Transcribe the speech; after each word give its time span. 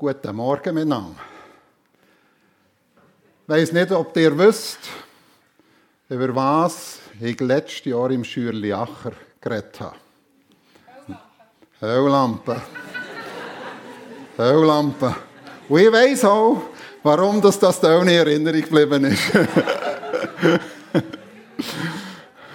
Guten 0.00 0.34
Morgen 0.34 0.74
miteinander. 0.74 1.20
Ich 3.42 3.48
weiss 3.48 3.70
nicht, 3.70 3.92
ob 3.92 4.16
ihr 4.16 4.38
wisst, 4.38 4.78
über 6.08 6.34
was 6.34 7.00
ich 7.20 7.38
letztes 7.38 7.84
Jahr 7.84 8.10
im 8.10 8.24
Schürli 8.24 8.72
Acher 8.72 9.12
geredet 9.42 9.78
habe. 9.78 9.96
Heulampe. 11.82 12.62
Heulampe. 14.38 15.14
Und 15.68 15.80
ich 15.80 15.92
weiss 15.92 16.24
auch, 16.24 16.62
warum 17.02 17.42
das, 17.42 17.58
das 17.58 17.78
da 17.78 18.00
in 18.00 18.08
Erinnerung 18.08 18.62
geblieben 18.62 19.04
ist. 19.04 19.20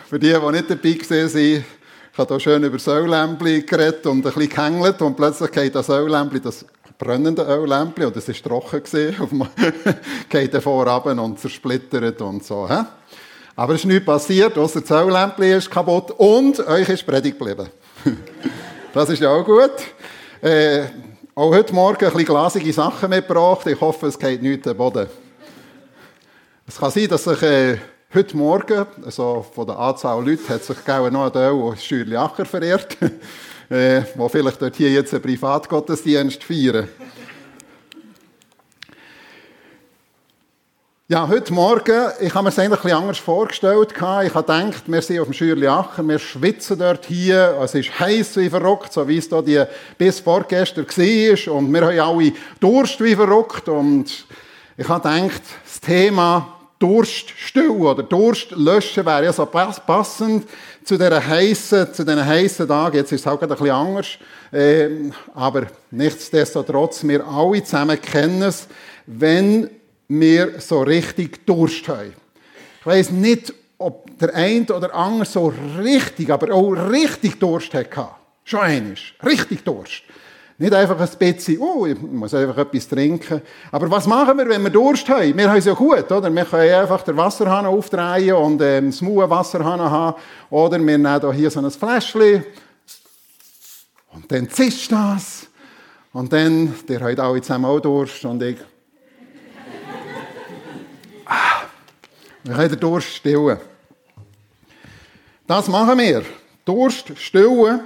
Für 0.10 0.18
die, 0.18 0.34
die 0.34 0.52
nicht 0.52 0.68
dabei 0.68 0.98
waren, 0.98 1.38
ich 1.38 1.64
habe 2.18 2.34
hier 2.34 2.40
schön 2.40 2.64
über 2.64 2.80
Säulämpli 2.80 3.62
geredet 3.62 4.08
und 4.08 4.26
ein 4.26 4.34
bisschen 4.34 4.50
gehängelt 4.50 5.00
und 5.04 5.16
plötzlich 5.16 5.52
geht 5.52 5.76
das 5.76 5.86
Säulämpli, 5.86 6.40
das 6.42 6.66
brennende 6.98 7.44
Öllämpchen, 7.44 8.06
und 8.06 8.16
es 8.16 8.28
war 8.28 8.36
trocken, 8.36 8.84
gewesen, 8.84 9.50
geht 10.30 10.54
davor 10.54 10.88
ab 10.88 11.06
und 11.06 11.40
zersplittert 11.40 12.22
und 12.22 12.44
so. 12.44 12.68
He? 12.68 12.84
Aber 13.56 13.74
es 13.74 13.82
ist 13.82 13.86
nichts 13.86 14.06
passiert, 14.06 14.58
außer 14.58 14.82
das 14.82 14.92
Öllämpchen 14.92 15.58
ist 15.58 15.72
kaputt 15.72 16.12
und 16.12 16.60
euch 16.68 16.90
ist 16.90 17.06
Predigt 17.06 17.40
geblieben. 17.40 17.70
das 18.94 19.10
ist 19.10 19.22
ja 19.22 19.30
auch 19.30 19.46
gut. 19.46 19.72
Äh, 20.42 20.86
auch 21.34 21.54
heute 21.54 21.74
Morgen 21.74 22.06
ein 22.06 22.12
bisschen 22.12 22.26
glasige 22.26 22.72
Sachen 22.72 23.10
mitgebracht. 23.10 23.68
Ich 23.68 23.80
hoffe, 23.80 24.08
es 24.08 24.18
geht 24.18 24.42
nicht 24.42 24.66
den 24.66 24.78
Boden. 24.78 25.08
Es 26.68 26.78
kann 26.78 26.92
sein, 26.92 27.08
dass 27.08 27.26
sich 27.26 27.42
äh, 27.44 27.78
heute 28.14 28.38
Morgen, 28.38 28.86
also 29.06 29.46
von 29.54 29.68
der 29.68 29.78
Anzahl 29.78 30.26
Leute, 30.26 30.48
hat 30.50 30.64
sich 30.64 30.78
noch 30.88 31.26
ein 31.26 31.34
Teil 31.34 31.78
Schürli 31.78 32.16
Acher 32.16 32.46
verehrt 32.46 32.98
äh, 33.70 34.02
die 34.02 34.30
vielleicht 34.30 34.62
dort 34.62 34.76
hier 34.76 34.92
jetzt 34.92 35.14
einen 35.14 35.24
Privatgottesdienst 35.24 36.44
feiern. 36.44 36.88
Ja, 41.08 41.28
heute 41.28 41.54
Morgen, 41.54 42.08
ich 42.20 42.34
habe 42.34 42.46
mir 42.46 42.50
es 42.50 42.58
eigentlich 42.58 42.84
ein 42.84 42.94
anders 42.94 43.20
vorgestellt. 43.20 43.94
Ich 43.96 44.02
habe 44.02 44.30
gedacht, 44.34 44.84
wir 44.88 45.02
sind 45.04 45.20
auf 45.20 45.28
dem 45.28 45.34
Schürli 45.34 45.68
Acher, 45.68 46.08
wir 46.08 46.18
schwitzen 46.18 46.80
dort 46.80 47.06
hier, 47.06 47.60
es 47.62 47.76
ist 47.76 48.00
heiß 48.00 48.38
wie 48.38 48.50
verrückt, 48.50 48.92
so 48.92 49.08
wie 49.08 49.20
es 49.20 49.30
da 49.30 49.44
die 49.44 49.64
bis 50.00 50.20
vorgestern 50.20 50.88
war. 50.88 51.54
Und 51.54 51.72
wir 51.72 51.82
haben 51.82 52.00
alle 52.00 52.34
Durst 52.60 53.04
wie 53.04 53.16
verrückt. 53.16 53.70
Und 53.70 54.26
ich 54.78 54.90
habe 54.90 55.08
gedacht, 55.08 55.44
das 55.64 55.80
Thema 55.80 56.56
Durst 56.80 57.30
stillen 57.30 57.82
oder 57.82 58.02
Durst 58.02 58.52
löschen 58.52 59.06
wäre 59.06 59.26
ja 59.26 59.34
so 59.34 59.46
passend 59.46 60.48
zu 60.86 60.98
diesen 60.98 61.28
heißen, 61.28 61.94
zu 61.94 62.06
diesen 62.06 62.26
heißen 62.26 62.68
Tagen. 62.68 62.98
Jetzt 62.98 63.12
ist 63.12 63.22
es 63.22 63.26
halt 63.26 63.42
ein 63.42 63.50
bisschen 63.50 63.72
anders. 63.72 64.08
Ähm, 64.54 65.12
aber 65.34 65.68
nichtsdestotrotz, 65.92 67.04
wir 67.04 67.26
alle 67.26 67.64
zusammen 67.64 68.00
kennen 68.00 68.44
es, 68.44 68.68
wenn 69.08 69.70
wir 70.08 70.60
so 70.60 70.84
richtig 70.84 71.46
Durst 71.46 71.88
haben. 71.88 72.14
Ich 72.80 72.86
weiss 72.86 73.10
nicht, 73.10 73.54
ob 73.78 74.18
der 74.20 74.34
eine 74.36 74.66
oder 74.68 74.94
andere 74.94 75.26
so 75.26 75.52
richtig, 75.80 76.30
aber 76.30 76.54
auch 76.54 76.72
richtig 76.72 77.40
Durst 77.40 77.74
hatte. 77.74 78.08
Schon 78.44 78.60
einmal. 78.60 78.96
Richtig 79.26 79.64
Durst. 79.64 80.04
Nicht 80.58 80.74
einfach 80.74 80.98
ein 80.98 81.10
bisschen, 81.18 81.60
oh, 81.60 81.86
ich 81.86 82.02
muss 82.02 82.34
einfach 82.34 82.58
etwas 82.58 82.88
trinken. 82.88 83.42
Aber 83.72 83.92
was 83.92 84.08
machen 84.08 84.38
wir, 84.38 84.48
wenn 84.48 84.64
wir 84.64 84.70
Durst 84.70 85.10
haben? 85.10 85.38
Wir 85.38 85.50
haben 85.50 85.58
es 85.58 85.66
ja 85.66 85.74
gut, 85.74 86.10
oder? 86.10 86.34
Wir 86.34 86.46
können 86.46 86.74
einfach 86.74 87.02
den 87.02 87.18
Wasserhahn 87.18 87.66
aufdrehen 87.66 88.36
und 88.36 88.62
ähm, 88.62 88.90
smooth 88.90 89.30
Wasserhahn 89.30 89.82
haben. 89.82 90.18
Oder 90.50 90.80
wir 90.80 90.98
nehmen 90.98 91.34
hier 91.34 91.52
so 91.52 91.60
ein 91.60 91.70
Fläschchen. 91.70 92.46
Und 94.14 94.32
dann 94.32 94.50
zischt 94.50 94.94
das. 94.94 95.48
Und 96.14 96.32
dann, 96.32 96.74
der 96.88 97.02
hat 97.02 97.20
alle 97.20 97.42
zusammen 97.42 97.66
auch 97.66 97.82
Durst 97.82 98.24
und 98.24 98.42
ich. 98.42 98.58
ah, 101.26 101.64
wir 102.46 102.56
können 102.56 102.70
den 102.70 102.80
Durst 102.80 103.10
stillen. 103.10 103.58
Das 105.46 105.68
machen 105.68 106.00
wir. 106.00 106.24
Durst 106.64 107.12
stillen. 107.18 107.82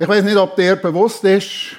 Ich 0.00 0.06
weiß 0.06 0.22
nicht, 0.22 0.36
ob 0.36 0.54
dir 0.54 0.76
bewusst 0.76 1.24
ist, 1.24 1.76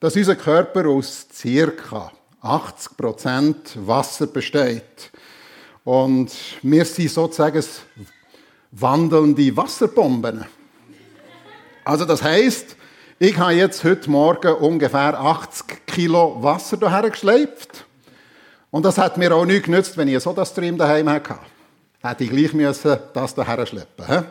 dass 0.00 0.14
unser 0.14 0.36
Körper 0.36 0.86
aus 0.86 1.26
ca. 1.40 2.12
80% 2.42 3.54
Wasser 3.86 4.26
besteht. 4.26 5.10
Und 5.82 6.30
wir 6.60 6.84
sind 6.84 7.10
sozusagen 7.10 7.64
wandelnde 8.70 9.56
Wasserbomben. 9.56 10.44
Also 11.86 12.04
das 12.04 12.22
heißt, 12.22 12.76
ich 13.18 13.38
habe 13.38 13.54
jetzt 13.54 13.82
heute 13.82 14.10
Morgen 14.10 14.52
ungefähr 14.56 15.18
80 15.18 15.86
Kilo 15.86 16.36
Wasser 16.42 16.76
hierher 16.76 17.08
geschleift. 17.08 17.86
Und 18.70 18.84
das 18.84 18.98
hat 18.98 19.16
mir 19.16 19.34
auch 19.34 19.46
nicht 19.46 19.64
genützt, 19.64 19.96
wenn 19.96 20.08
ich 20.08 20.14
einen 20.14 20.20
Sodastream 20.20 20.76
daheim 20.76 21.08
hatte. 21.08 21.38
Hätte 22.02 22.24
ich 22.24 22.30
gleich 22.30 22.52
müssen 22.52 22.98
das 23.14 23.34
hierher 23.34 23.64
schleppen. 23.64 24.26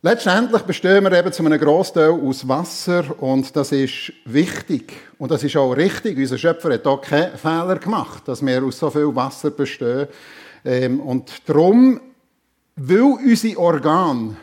Letztendlich 0.00 0.62
bestehen 0.62 1.02
wir 1.02 1.12
eben 1.12 1.32
zu 1.32 1.44
einem 1.44 1.58
Großteil 1.58 2.10
aus 2.10 2.46
Wasser 2.46 3.20
und 3.20 3.56
das 3.56 3.72
ist 3.72 4.12
wichtig 4.26 4.92
und 5.18 5.32
das 5.32 5.42
ist 5.42 5.56
auch 5.56 5.72
richtig. 5.72 6.16
Unser 6.16 6.38
Schöpfer 6.38 6.72
hat 6.72 6.86
auch 6.86 7.00
keinen 7.00 7.36
Fehler 7.36 7.80
gemacht, 7.80 8.22
dass 8.28 8.40
wir 8.46 8.62
aus 8.62 8.78
so 8.78 8.90
viel 8.90 9.12
Wasser 9.16 9.50
bestehen. 9.50 10.06
Ähm, 10.64 11.00
und 11.00 11.32
darum, 11.46 12.00
weil 12.76 13.00
unsere 13.00 13.58
Organe 13.58 14.36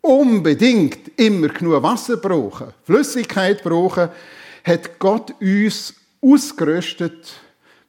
unbedingt 0.00 1.10
immer 1.18 1.48
genug 1.48 1.82
Wasser 1.82 2.16
brauchen, 2.16 2.68
Flüssigkeit 2.82 3.62
brauchen, 3.62 4.08
hat 4.64 4.98
Gott 4.98 5.34
uns 5.42 5.94
ausgerüstet 6.22 7.34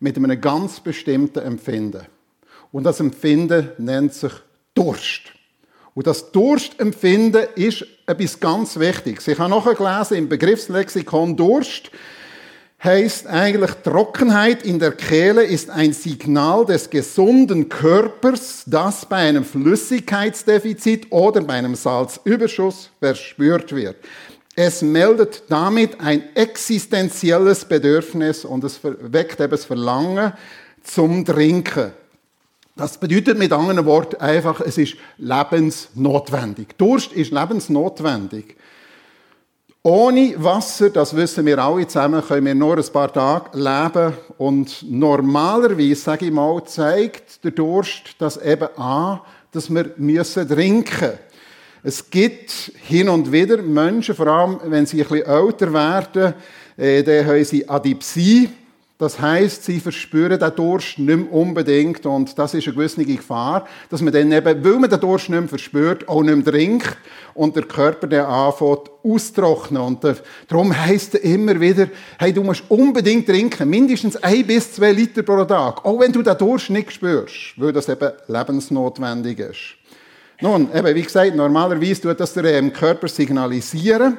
mit 0.02 0.18
einem 0.18 0.42
ganz 0.42 0.82
bestimmten 0.82 1.40
Empfinden. 1.40 2.06
Und 2.74 2.84
das 2.84 3.00
Empfinden 3.00 3.70
nennt 3.78 4.14
sich 4.14 4.34
Durst. 4.74 5.32
Und 5.96 6.08
das 6.08 6.32
Durstempfinden 6.32 7.48
ist 7.56 7.86
etwas 8.06 8.40
ganz 8.40 8.80
Wichtiges. 8.80 9.28
Ich 9.28 9.38
habe 9.38 9.50
nachher 9.50 9.76
gelesen 9.76 10.18
im 10.18 10.30
Begriffslexikon 10.30 11.36
Durst 11.38 11.92
heißt 12.84 13.28
eigentlich 13.28 13.72
Trockenheit 13.84 14.64
in 14.64 14.78
der 14.78 14.92
Kehle 14.92 15.44
ist 15.44 15.70
ein 15.70 15.94
Signal 15.94 16.66
des 16.66 16.90
gesunden 16.90 17.70
Körpers, 17.70 18.64
das 18.66 19.06
bei 19.06 19.18
einem 19.18 19.46
Flüssigkeitsdefizit 19.46 21.10
oder 21.10 21.42
bei 21.42 21.54
einem 21.54 21.76
Salzüberschuss 21.76 22.90
verspürt 23.00 23.74
wird. 23.74 23.96
Es 24.56 24.82
meldet 24.82 25.44
damit 25.50 26.00
ein 26.02 26.36
existenzielles 26.36 27.66
Bedürfnis 27.66 28.44
und 28.44 28.64
es 28.64 28.80
weckt 28.84 29.40
eben 29.40 29.52
das 29.52 29.66
Verlangen 29.66 30.34
zum 30.84 31.26
Trinken. 31.26 31.92
Das 32.76 32.98
bedeutet 32.98 33.38
mit 33.38 33.52
anderen 33.52 33.86
Worten 33.86 34.16
einfach, 34.16 34.60
es 34.62 34.80
ist 34.80 34.96
lebensnotwendig. 35.18 36.70
Durst 36.78 37.14
ist 37.14 37.32
lebensnotwendig. 37.32 38.56
Ohne 39.84 40.34
Wasser, 40.38 40.90
das 40.90 41.16
wissen 41.16 41.46
wir 41.46 41.60
alle 41.60 41.86
zusammen, 41.86 42.24
können 42.24 42.46
wir 42.46 42.56
nur 42.56 42.78
ein 42.78 42.94
paar 42.94 43.14
Tage 43.14 43.58
leben. 43.60 44.14
Und 44.38 44.86
normalerweise, 44.90 45.96
sage 45.96 46.26
ich 46.26 46.32
mal, 46.32 46.64
zeigt 46.64 47.44
der 47.44 47.52
Durst 47.52 48.16
das 48.18 48.38
eben 48.38 48.70
an, 48.78 49.20
dass 49.52 49.70
wir 49.70 49.92
müssen 49.98 50.48
trinken 50.48 51.12
Es 51.84 52.10
gibt 52.10 52.72
hin 52.88 53.10
und 53.10 53.32
wieder 53.32 53.58
Menschen, 53.58 54.16
vor 54.16 54.28
allem 54.28 54.60
wenn 54.64 54.86
sie 54.86 55.04
ein 55.04 55.10
bisschen 55.10 55.28
älter 55.28 55.74
werden, 55.74 56.34
äh, 56.78 57.04
dann 57.04 57.28
haben 57.28 57.44
sie 57.44 57.70
Adipsie. 57.70 58.50
Das 59.04 59.20
heißt, 59.20 59.66
sie 59.66 59.82
verspüren 59.82 60.40
den 60.40 60.56
Durst 60.56 60.98
nicht 60.98 61.08
mehr 61.18 61.30
unbedingt 61.30 62.06
und 62.06 62.40
das 62.40 62.54
ist 62.54 62.68
eine 62.68 62.74
gewisse 62.74 63.04
Gefahr, 63.04 63.68
dass 63.90 64.02
man 64.02 64.14
dann 64.14 64.32
eben, 64.32 64.64
weil 64.64 64.80
man 64.80 64.90
den 64.90 65.00
Durst 65.02 65.28
nicht 65.28 65.38
mehr 65.42 65.50
verspürt, 65.50 66.08
auch 66.08 66.24
nicht 66.24 66.34
mehr 66.34 66.46
trinkt 66.46 66.96
und 67.34 67.54
der 67.54 67.64
Körper 67.64 68.08
dann 68.08 68.28
anfängt 68.28 68.90
austrocknen. 69.04 69.82
Und 69.82 70.08
darum 70.48 70.74
heisst 70.74 71.16
es 71.16 71.22
immer 71.22 71.60
wieder, 71.60 71.90
hey, 72.18 72.32
du 72.32 72.44
musst 72.44 72.64
unbedingt 72.70 73.28
trinken, 73.28 73.70
mindestens 73.70 74.16
ein 74.24 74.48
bis 74.48 74.72
zwei 74.72 74.94
Liter 74.94 75.22
pro 75.24 75.44
Tag, 75.44 75.84
auch 75.84 76.00
wenn 76.00 76.14
du 76.14 76.22
den 76.22 76.38
Durst 76.38 76.70
nicht 76.70 76.94
spürst, 76.94 77.56
weil 77.58 77.74
das 77.74 77.90
eben 77.90 78.10
lebensnotwendig 78.30 79.38
ist. 79.38 79.76
Nun, 80.40 80.74
eben, 80.74 80.96
wie 80.96 81.02
gesagt, 81.02 81.36
normalerweise 81.36 82.04
tut 82.04 82.22
das 82.22 82.34
der 82.36 82.46
ähm, 82.46 82.72
Körper 82.72 83.10
signalisieren, 83.10 84.18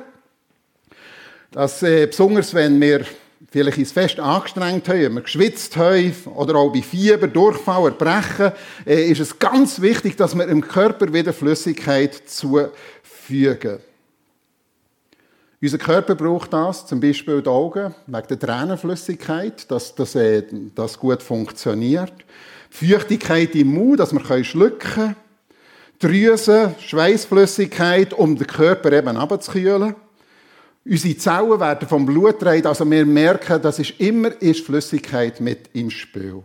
dass 1.53 1.82
äh, 1.82 2.06
besonders 2.06 2.53
wenn 2.53 2.79
wir 2.79 3.06
vielleicht 3.50 3.79
uns 3.79 3.93
fest 3.93 4.19
angestrengt 4.19 4.88
haben, 4.88 5.00
wenn 5.00 5.14
wir 5.14 5.23
geschwitzt 5.23 5.76
haben 5.76 6.12
oder 6.35 6.56
auch 6.56 6.73
bei 6.73 6.82
Fieber, 6.82 7.26
Durchfall, 7.26 7.87
Erbrechen, 7.87 8.52
äh, 8.87 9.11
ist 9.11 9.20
es 9.20 9.38
ganz 9.38 9.81
wichtig, 9.81 10.17
dass 10.17 10.35
wir 10.35 10.46
im 10.49 10.61
Körper 10.61 11.12
wieder 11.12 11.32
Flüssigkeit 11.32 12.14
zufügen. 12.29 13.79
Unser 15.62 15.79
Körper 15.79 16.14
braucht 16.14 16.52
das, 16.52 16.87
zum 16.87 17.00
Beispiel 17.00 17.41
die 17.41 17.49
Augen, 17.49 17.94
wegen 18.06 18.26
der 18.29 18.38
Tränenflüssigkeit, 18.38 19.70
dass 19.70 19.94
das, 19.94 20.14
äh, 20.14 20.43
das 20.75 20.99
gut 20.99 21.23
funktioniert. 21.23 22.12
Feuchtigkeit 22.69 23.55
im 23.55 23.69
Mund, 23.69 24.00
dass 24.00 24.12
wir 24.12 24.44
schlucken 24.44 24.79
können. 24.79 25.17
Drüsen, 26.00 26.75
Schweißflüssigkeit, 26.81 28.12
um 28.12 28.37
den 28.37 28.46
Körper 28.46 28.93
eben 28.93 29.17
abzukühlen. 29.17 29.94
Unsere 30.86 31.16
Zellen 31.16 31.60
werden 31.60 31.88
vom 31.88 32.04
Blut 32.04 32.38
gedreht, 32.38 32.66
also 32.66 32.88
wir 32.90 33.06
merken, 33.06 33.60
das 33.62 33.78
ist 33.78 33.98
immer 33.98 34.31
ist 34.42 34.66
Flüssigkeit 34.66 35.40
mit 35.40 35.70
im 35.72 35.88
Spiel. 35.90 36.42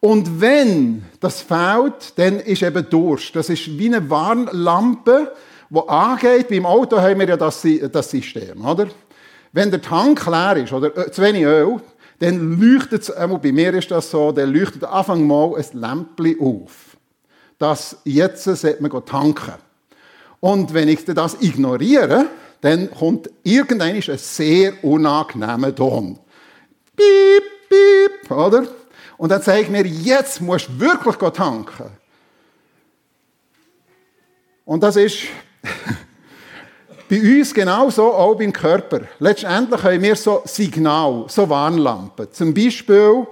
Und 0.00 0.40
wenn 0.40 1.04
das 1.20 1.42
fehlt, 1.42 2.16
dann 2.16 2.40
ist 2.40 2.62
eben 2.62 2.88
Durst. 2.88 3.36
Das 3.36 3.50
ist 3.50 3.78
wie 3.78 3.94
eine 3.94 4.08
Warnlampe, 4.08 5.32
die 5.68 5.88
angeht. 5.88 6.48
Beim 6.48 6.66
Auto 6.66 6.98
haben 6.98 7.20
wir 7.20 7.28
ja 7.28 7.36
das, 7.36 7.64
das 7.92 8.10
System, 8.10 8.64
oder? 8.64 8.88
Wenn 9.52 9.70
der 9.70 9.82
Tank 9.82 10.26
leer 10.26 10.56
ist 10.56 10.72
oder 10.72 10.96
äh, 10.96 11.10
zu 11.10 11.20
wenig 11.20 11.44
Öl, 11.44 11.78
dann 12.20 12.58
leuchtet 12.58 13.02
es, 13.02 13.14
bei 13.14 13.52
mir 13.52 13.74
ist 13.74 13.90
das 13.90 14.10
so, 14.10 14.32
dann 14.32 14.52
leuchtet 14.52 14.84
Anfang 14.84 15.26
mal 15.26 15.54
ein 15.56 15.78
Lämpchen 15.78 16.40
auf. 16.40 16.96
Das 17.58 17.98
jetzt 18.04 18.44
sollte 18.44 18.82
man 18.82 19.04
tanken. 19.04 19.54
Und 20.40 20.72
wenn 20.72 20.88
ich 20.88 21.04
das 21.04 21.36
ignoriere, 21.40 22.26
dann 22.62 22.90
kommt 22.90 23.28
irgendein 23.42 23.96
ein 23.96 24.18
sehr 24.18 24.72
unangenehmer 24.84 25.74
Ton. 25.74 26.18
Piep, 26.96 27.42
piep, 27.68 28.30
oder? 28.30 28.66
Und 29.18 29.30
dann 29.30 29.42
zeigt 29.42 29.68
mir, 29.68 29.84
jetzt 29.84 30.40
musst 30.40 30.68
du 30.68 30.80
wirklich 30.80 31.16
tanken. 31.16 31.90
Und 34.64 34.82
das 34.82 34.94
ist 34.94 35.24
bei 37.10 37.20
uns 37.20 37.52
genauso 37.52 38.12
auch 38.12 38.36
beim 38.36 38.52
Körper. 38.52 39.00
Letztendlich 39.18 39.82
haben 39.82 40.02
wir 40.02 40.14
so 40.14 40.42
Signal, 40.44 41.24
so 41.26 41.48
Warnlampen. 41.48 42.28
Zum 42.30 42.54
Beispiel, 42.54 43.26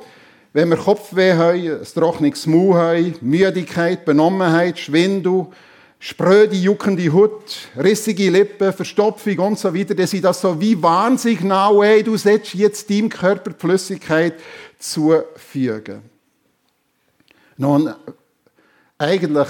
wenn 0.52 0.70
wir 0.70 0.76
Kopfweh 0.76 1.34
haben, 1.34 1.78
ein 1.78 1.84
trockenes 1.84 2.48
Maul 2.48 2.74
haben, 2.74 3.14
Müdigkeit, 3.20 4.04
Benommenheit, 4.04 4.76
Schwindel, 4.76 5.46
spröde, 6.02 6.56
juckende 6.56 7.12
Haut, 7.12 7.68
rissige 7.76 8.30
Lippen, 8.30 8.72
Verstopfung 8.72 9.38
und 9.38 9.58
so 9.58 9.72
weiter, 9.72 9.94
dann 9.94 10.06
sind 10.06 10.24
das 10.24 10.40
so 10.40 10.58
wie 10.58 10.82
Warnsignal, 10.82 11.78
hey, 11.82 12.02
du 12.02 12.16
sollst 12.16 12.54
jetzt 12.54 12.88
deinem 12.88 13.10
Körper 13.10 13.50
die 13.50 13.60
Flüssigkeit 13.60 14.34
zufügen. 14.78 16.00
Nun, 17.58 17.94
eigentlich 18.96 19.48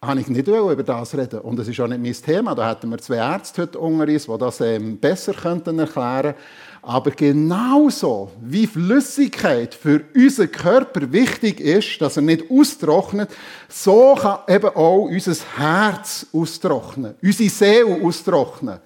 habe 0.00 0.20
ich 0.20 0.28
nicht 0.28 0.46
über 0.46 0.82
das 0.82 1.16
reden 1.16 1.40
und 1.40 1.58
es 1.58 1.66
ist 1.66 1.80
auch 1.80 1.88
nicht 1.88 2.00
mein 2.00 2.12
Thema. 2.34 2.54
Da 2.54 2.70
hätten 2.70 2.88
wir 2.88 2.98
zwei 2.98 3.16
Ärzte 3.16 3.62
heute 3.62 3.78
unter 3.80 4.06
uns, 4.06 4.26
die 4.26 4.38
das 4.38 4.60
ähm, 4.60 4.98
besser 4.98 5.34
könnten 5.34 5.80
erklären 5.80 6.34
Aber 6.84 7.12
genauso 7.12 8.32
wie 8.40 8.66
Flüssigkeit 8.66 9.72
für 9.72 10.00
unseren 10.16 10.50
Körper 10.50 11.12
wichtig 11.12 11.60
ist, 11.60 12.00
dass 12.00 12.16
er 12.16 12.22
nicht 12.22 12.50
austrocknet, 12.50 13.30
so 13.68 14.16
kann 14.20 14.40
eben 14.48 14.68
auch 14.70 15.04
unser 15.04 15.36
Herz 15.56 16.26
austrocknen, 16.32 17.14
unsere 17.22 17.50
Seele 17.50 18.04
austrocknen. 18.04 18.80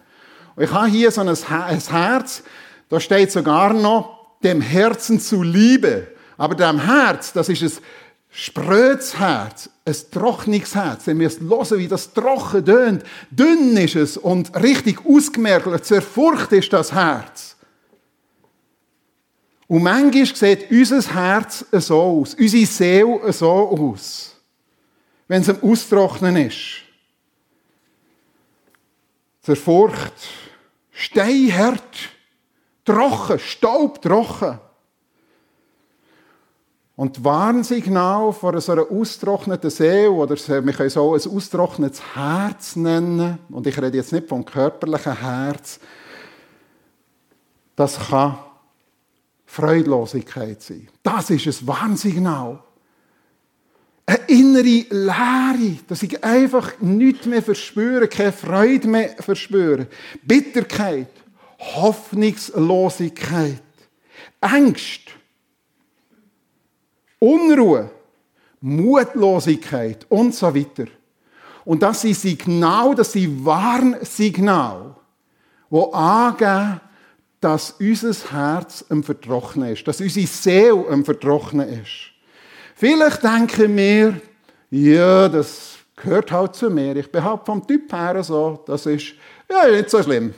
Und 0.55 0.65
ich 0.65 0.71
habe 0.71 0.89
hier 0.89 1.11
so 1.11 1.23
ein 1.23 1.35
Herz, 1.35 2.43
da 2.91 3.01
steht 3.01 3.33
sogar 3.33 3.73
noch, 3.73 4.17
dem 4.43 4.61
Herzen 4.61 5.19
zu 5.19 5.43
Liebe. 5.43 6.09
Aber 6.37 6.55
dem 6.55 6.79
Herz, 6.79 7.33
das 7.33 7.49
ist 7.49 7.63
ein 7.63 7.83
sprödes 8.31 9.19
Herz, 9.19 9.71
ein 9.87 9.97
trockenes 10.13 10.75
Herz. 10.75 11.07
Ihr 11.07 11.15
müsst 11.15 11.41
hören, 11.41 11.79
wie 11.79 11.89
das 11.89 12.13
trocken 12.13 12.63
tönt. 12.63 13.05
Dünn 13.31 13.75
ist 13.79 13.97
es 13.97 14.19
und 14.19 14.55
richtig 14.55 14.99
ausgemergelt. 15.07 15.87
Zerfurcht 15.87 16.53
ist 16.53 16.75
das 16.75 16.93
Herz. 16.93 17.56
Und 19.69 19.83
manchmal 19.83 20.27
sieht 20.27 20.71
unser 20.71 21.15
Herz 21.15 21.65
so 21.73 22.01
aus, 22.01 22.35
unsere 22.35 22.67
Seele 22.67 23.33
so 23.33 23.51
aus, 23.51 24.37
wenn 25.27 25.43
es 25.43 25.49
am 25.49 25.61
Austrocknen 25.63 26.37
ist. 26.37 26.83
Zerfurcht, 29.43 30.15
steinhart, 30.93 32.11
trocken, 32.85 33.39
staubtrocken. 33.39 34.61
Und 36.95 37.23
Warnsignal 37.23 38.33
vor 38.33 38.59
so 38.61 38.73
einer 38.73 38.91
austrockneten 38.91 39.69
Seele, 39.69 40.11
oder 40.11 40.35
wir 40.35 40.73
können 40.73 40.87
es 40.87 40.97
auch 40.97 41.13
ein 41.13 41.31
austrocknetes 41.31 42.01
Herz 42.15 42.77
nennen, 42.77 43.39
und 43.51 43.67
ich 43.67 43.77
rede 43.77 43.99
jetzt 43.99 44.13
nicht 44.13 44.29
vom 44.29 44.45
körperlichen 44.45 45.21
Herz, 45.21 45.79
das 47.75 47.99
kann 48.09 48.39
Freudlosigkeit 49.57 50.61
sein. 50.61 50.87
Das 51.03 51.31
ist 51.31 51.47
ein 51.47 51.67
Warnsignal. 51.67 52.63
Eine 54.05 54.19
innere 54.29 54.85
Leere, 54.91 55.79
dass 55.89 56.03
ich 56.03 56.23
einfach 56.23 56.79
nichts 56.81 57.25
mehr 57.25 57.43
verspüre, 57.43 58.07
keine 58.07 58.33
Freude 58.33 58.87
mehr 58.87 59.17
verspüre. 59.19 59.87
Bitterkeit, 60.23 61.09
Hoffnungslosigkeit, 61.59 63.63
Angst, 64.43 65.01
Unruhe, 67.19 67.91
Mutlosigkeit 68.61 70.05
und 70.11 70.35
so 70.35 70.55
weiter. 70.55 70.85
Und 71.65 71.83
das 71.83 72.03
sind 72.03 72.15
Signale, 72.15 72.95
das 72.95 73.11
sind 73.11 73.43
Warnsignale, 73.43 74.95
die 75.71 75.95
angeben, 75.95 76.81
dass 77.47 77.77
unser 77.79 78.13
Herz 78.33 78.85
am 78.89 79.05
Vertrocknen 79.05 79.73
ist, 79.73 79.87
dass 79.87 80.01
unsere 80.01 80.27
Seele 80.27 80.85
am 80.91 81.05
Vertrocknen 81.05 81.69
ist. 81.81 82.11
Vielleicht 82.75 83.23
denken 83.23 83.77
wir, 83.77 84.21
ja, 84.69 85.29
das 85.29 85.77
gehört 85.95 86.33
halt 86.33 86.57
zu 86.57 86.69
mir. 86.69 86.97
Ich 86.97 87.09
bin 87.09 87.23
vom 87.45 87.65
Typ 87.65 87.93
her 87.93 88.21
so, 88.25 88.65
das 88.67 88.85
ist 88.87 89.13
ja 89.49 89.69
nicht 89.69 89.89
so 89.89 90.03
schlimm. 90.03 90.35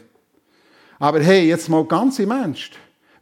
Aber 0.99 1.21
hey, 1.21 1.49
jetzt 1.49 1.71
mal 1.71 1.83
ganz 1.87 2.19
im 2.19 2.31
Ernst. 2.31 2.73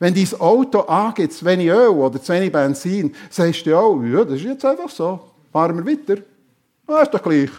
Wenn 0.00 0.12
dein 0.12 0.40
Auto 0.40 0.80
angeht, 0.80 1.32
zu 1.32 1.44
wenig 1.44 1.68
Öl 1.68 1.90
oder 1.90 2.20
zu 2.20 2.32
wenig 2.32 2.50
Benzin, 2.50 3.14
sagst 3.30 3.66
du 3.66 3.70
ja, 3.70 4.18
ja, 4.18 4.24
das 4.24 4.40
ist 4.40 4.46
jetzt 4.46 4.64
einfach 4.64 4.90
so. 4.90 5.20
Fahren 5.52 5.76
wir 5.76 5.92
weiter. 5.92 6.20
Das 6.88 7.02
ist 7.04 7.14
doch 7.14 7.22
gleich. 7.22 7.50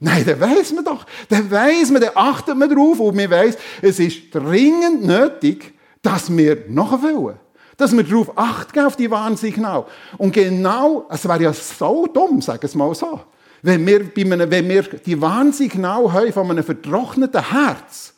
Nein, 0.00 0.24
dann 0.24 0.40
weiss 0.40 0.72
man 0.72 0.84
doch. 0.84 1.04
Dann 1.28 1.50
weiss 1.50 1.90
man, 1.90 2.00
dann 2.00 2.12
achtet 2.14 2.56
man 2.56 2.68
darauf 2.68 2.98
und 3.00 3.14
man 3.14 3.30
weiss, 3.30 3.56
es 3.82 4.00
ist 4.00 4.34
dringend 4.34 5.04
nötig, 5.04 5.74
dass 6.02 6.34
wir 6.34 6.64
nachfüllen. 6.68 7.36
Dass 7.76 7.94
wir 7.94 8.02
darauf 8.02 8.36
achten, 8.36 8.80
auf 8.80 8.96
die 8.96 9.10
Warnsignale. 9.10 9.84
Und 10.16 10.32
genau, 10.32 11.06
es 11.10 11.26
wäre 11.28 11.42
ja 11.42 11.52
so 11.52 12.06
dumm, 12.06 12.40
sagen 12.40 12.62
wir 12.62 12.66
es 12.66 12.74
mal 12.74 12.94
so, 12.94 13.20
wenn 13.62 13.86
wir, 13.86 14.12
bei 14.12 14.22
einem, 14.22 14.50
wenn 14.50 14.68
wir 14.68 14.82
die 14.82 15.20
Warnsignale 15.20 16.12
haben 16.12 16.32
von 16.32 16.50
einem 16.50 16.64
vertrockneten 16.64 17.50
Herz, 17.50 18.14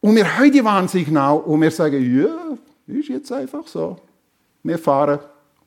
und 0.00 0.16
wir 0.16 0.36
haben 0.36 0.52
die 0.52 0.62
Warnsignale 0.62 1.38
und 1.38 1.62
wir 1.62 1.70
sagen, 1.70 2.18
ja, 2.18 2.58
ist 2.86 3.08
jetzt 3.08 3.32
einfach 3.32 3.66
so. 3.66 3.96
Wir 4.62 4.78
fahren 4.78 5.18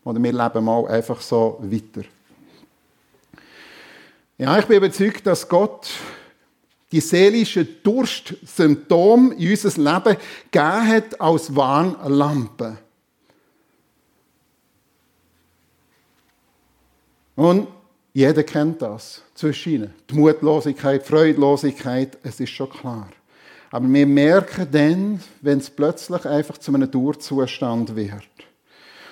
oder 0.04 0.22
wir 0.22 0.32
leben 0.32 0.64
mal 0.64 0.88
einfach 0.88 1.20
so 1.22 1.58
weiter. 1.60 2.08
Ja, 4.38 4.60
ich 4.60 4.66
bin 4.66 4.78
überzeugt, 4.78 5.26
dass 5.26 5.48
Gott 5.50 5.90
die 6.92 7.02
seelischen 7.02 7.68
Durstsymptome 7.84 9.34
in 9.34 9.50
unser 9.50 9.82
Leben 9.82 10.18
gegeben 10.52 10.88
hat 10.88 11.20
als 11.20 11.56
Warnlampe. 11.56 12.78
Und 17.36 17.68
jeder 18.14 18.44
kennt 18.44 18.82
das 18.82 19.24
zwischen 19.34 19.74
ihnen. 19.74 19.94
Die 20.10 20.16
Mutlosigkeit, 20.16 21.04
die 21.04 21.08
Freudlosigkeit, 21.08 22.18
es 22.24 22.40
ist 22.40 22.50
schon 22.52 22.70
klar. 22.70 23.10
Aber 23.72 23.88
wir 23.88 24.08
merken 24.08 24.68
dann, 24.72 25.24
wenn 25.42 25.58
es 25.60 25.70
plötzlich 25.70 26.26
einfach 26.26 26.58
zu 26.58 26.74
einem 26.74 26.90
Durzustand 26.90 27.96
wird. 27.96 28.24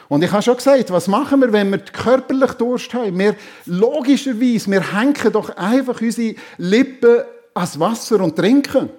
Und 0.07 0.23
ich 0.23 0.31
habe 0.31 0.43
schon 0.43 0.57
gesagt, 0.57 0.91
was 0.91 1.07
machen 1.07 1.41
wir, 1.41 1.51
wenn 1.51 1.71
wir 1.71 1.79
körperlich 1.79 2.51
Durst 2.53 2.93
haben? 2.93 3.17
Wir, 3.17 3.35
logischerweise, 3.65 4.69
wir 4.69 4.93
hängen 4.93 5.31
doch 5.31 5.49
einfach 5.57 5.99
unsere 5.99 6.35
Lippen 6.57 7.23
ans 7.53 7.79
Wasser 7.79 8.19
und 8.21 8.35
trinken. 8.35 8.89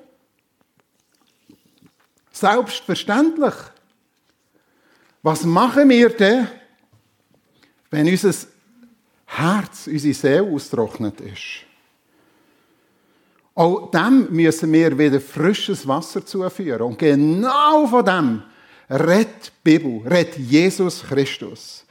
Selbstverständlich. 2.32 3.54
Was 5.22 5.44
machen 5.44 5.88
wir 5.88 6.10
denn, 6.10 6.48
wenn 7.90 8.08
unser 8.08 8.34
Herz, 9.26 9.86
unsere 9.86 10.14
Seele 10.14 10.42
austrocknet 10.42 11.20
ist? 11.20 11.66
Auch 13.54 13.90
dem 13.90 14.28
müssen 14.30 14.72
wir 14.72 14.98
wieder 14.98 15.20
frisches 15.20 15.88
Wasser 15.88 16.24
zuführen. 16.26 16.82
Und 16.82 16.98
genau 16.98 17.86
von 17.86 18.04
dem 18.04 18.42
die 18.88 19.50
Bibel, 19.64 20.06
redet 20.06 20.38
Jesus 20.38 21.02
Christus. 21.02 21.84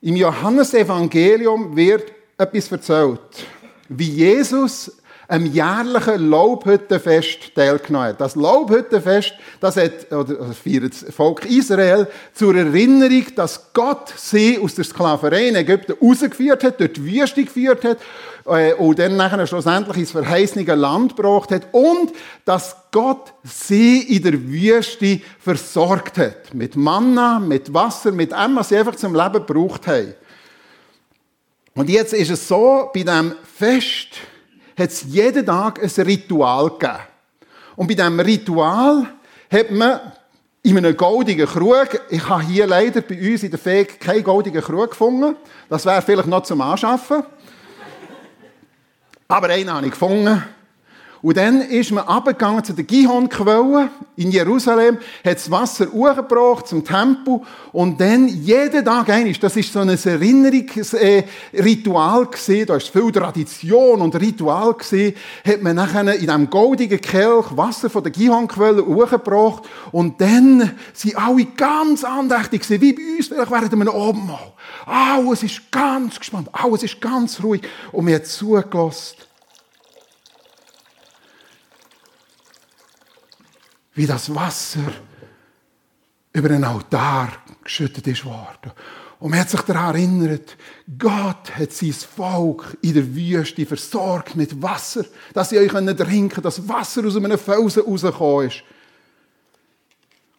Im 0.00 0.16
Johannesevangelium 0.16 1.76
wird 1.76 2.12
etwas 2.38 2.72
erzählt, 2.72 3.46
wie 3.88 4.08
Jesus 4.08 5.01
am 5.32 5.46
jährlichen 5.46 6.28
Laubhüttenfest 6.28 7.54
teilgenommen 7.54 8.08
hat. 8.08 8.20
Das 8.20 8.36
Laubhüttenfest, 8.36 9.32
das 9.60 9.78
hat, 9.78 10.12
oder, 10.12 10.34
das 10.34 10.58
feiert 10.58 10.92
das 10.92 11.14
Volk 11.14 11.46
Israel 11.46 12.06
zur 12.34 12.54
Erinnerung, 12.54 13.24
dass 13.34 13.72
Gott 13.72 14.12
sie 14.14 14.58
aus 14.58 14.74
der 14.74 14.84
Sklaverei 14.84 15.48
in 15.48 15.56
Ägypten 15.56 15.94
rausgeführt 16.02 16.62
hat, 16.64 16.78
durch 16.78 16.92
die 16.92 17.04
Wüste 17.06 17.44
geführt 17.44 17.82
hat 17.82 17.96
äh, 18.44 18.74
und 18.74 18.98
dann 18.98 19.16
nachher 19.16 19.46
schlussendlich 19.46 19.96
ins 19.96 20.10
verheißene 20.10 20.74
Land 20.74 21.16
gebracht 21.16 21.50
hat 21.50 21.66
und 21.72 22.12
dass 22.44 22.76
Gott 22.90 23.32
sie 23.42 24.02
in 24.02 24.24
der 24.24 24.34
Wüste 24.34 25.22
versorgt 25.38 26.18
hat. 26.18 26.52
Mit 26.52 26.76
Manna, 26.76 27.38
mit 27.38 27.72
Wasser, 27.72 28.12
mit 28.12 28.34
allem, 28.34 28.56
was 28.56 28.68
sie 28.68 28.76
einfach 28.76 28.96
zum 28.96 29.14
Leben 29.14 29.46
gebraucht 29.46 29.86
haben. 29.86 30.12
Und 31.74 31.88
jetzt 31.88 32.12
ist 32.12 32.30
es 32.30 32.46
so, 32.46 32.90
bei 32.92 33.00
diesem 33.00 33.34
Fest 33.56 34.18
hat 34.78 34.90
es 34.90 35.02
jeden 35.02 35.46
Tag 35.46 35.82
ein 35.82 36.04
Ritual 36.04 36.70
gegeben. 36.70 36.98
Und 37.76 37.88
bei 37.88 37.94
diesem 37.94 38.20
Ritual 38.20 39.06
hat 39.50 39.70
man 39.70 40.00
in 40.62 40.78
einem 40.78 40.96
goldigen 40.96 41.46
Krug, 41.46 42.00
ich 42.08 42.28
habe 42.28 42.42
hier 42.42 42.66
leider 42.66 43.00
bei 43.00 43.32
uns 43.32 43.42
in 43.42 43.50
der 43.50 43.58
Feg 43.58 43.98
keinen 43.98 44.22
goldigen 44.22 44.62
Krug 44.62 44.90
gefunden, 44.90 45.36
das 45.68 45.84
wäre 45.84 46.02
vielleicht 46.02 46.28
noch 46.28 46.42
zum 46.44 46.60
Anschaffen. 46.60 47.24
Aber 49.26 49.48
einen 49.48 49.72
habe 49.72 49.86
ich 49.86 49.92
gefunden. 49.92 50.42
Und 51.22 51.36
dann 51.36 51.62
ist 51.62 51.92
man 51.92 52.04
abgegangen 52.04 52.64
zu 52.64 52.72
der 52.72 52.82
Gihon-Quelle 52.82 53.90
in 54.16 54.32
Jerusalem, 54.32 54.98
hat 55.24 55.36
das 55.36 55.48
Wasser 55.52 55.86
hochgebracht 55.92 56.66
zum 56.66 56.84
Tempel 56.84 57.42
und 57.70 58.00
dann 58.00 58.26
jeden 58.26 58.84
Tag 58.84 59.08
eines, 59.08 59.38
das 59.38 59.56
ist 59.56 59.72
so 59.72 59.78
ein 59.78 59.90
Erinnerungsritual 59.90 62.26
gesehen, 62.26 62.66
da 62.66 62.74
ist 62.74 62.88
viel 62.88 63.12
Tradition 63.12 64.00
und 64.00 64.16
Ritual 64.16 64.74
gesehen, 64.74 65.14
hat 65.46 65.62
man 65.62 65.76
nachher 65.76 66.12
in 66.12 66.22
diesem 66.22 66.50
goldigen 66.50 67.00
Kelch 67.00 67.56
Wasser 67.56 67.88
von 67.88 68.02
der 68.02 68.10
Gihon-Quelle 68.10 68.84
hochgebracht 68.84 69.62
und 69.92 70.20
dann 70.20 70.72
sind 70.92 71.16
alle 71.16 71.44
ganz 71.44 72.02
andächtig 72.02 72.62
gewesen, 72.62 72.80
wie 72.80 72.94
bei 72.94 73.02
uns, 73.16 73.28
vielleicht 73.28 73.52
während 73.52 73.72
einem 73.72 73.90
Abendmahl. 73.90 74.54
Alles 74.86 75.44
ist 75.44 75.70
ganz 75.70 76.18
gespannt, 76.18 76.48
alles 76.52 76.82
ist 76.82 77.00
ganz 77.00 77.40
ruhig 77.40 77.62
und 77.92 78.06
mir 78.06 78.16
hat 78.16 78.26
zugelassen. 78.26 79.18
Wie 83.94 84.06
das 84.06 84.34
Wasser 84.34 84.92
über 86.32 86.48
den 86.48 86.64
Altar 86.64 87.32
geschüttet 87.62 88.06
ist 88.06 88.24
worden. 88.24 88.72
Und 89.18 89.30
man 89.30 89.40
hat 89.40 89.50
sich 89.50 89.60
daran 89.60 89.94
erinnert, 89.94 90.56
Gott 90.98 91.54
hat 91.56 91.72
sein 91.72 91.92
Volk 91.92 92.76
in 92.82 92.94
der 92.94 93.14
Wüste 93.14 93.64
versorgt 93.64 94.34
mit 94.34 94.60
Wasser, 94.60 95.04
dass 95.32 95.50
sie 95.50 95.58
euch 95.58 95.70
trinken 95.70 96.28
können, 96.28 96.42
dass 96.42 96.68
Wasser 96.68 97.06
aus 97.06 97.16
einem 97.16 97.38
Felsen 97.38 97.84
rausgekommen 97.84 98.48
ist. 98.48 98.64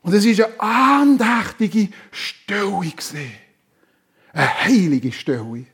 Und 0.01 0.13
es 0.13 0.25
war 0.25 0.45
eine 0.59 0.59
andächtige 0.59 1.93
Stille. 2.11 3.31
Eine 4.33 4.63
heilige 4.65 5.11
Stille. 5.13 5.65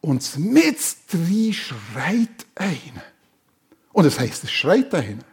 Und 0.00 0.38
mit 0.38 0.78
drei 1.10 1.52
schreit 1.52 2.46
einer. 2.54 3.02
Und 3.92 4.04
das 4.04 4.20
heisst, 4.20 4.44
es 4.44 4.52
schreit 4.52 4.94
einer. 4.94 5.24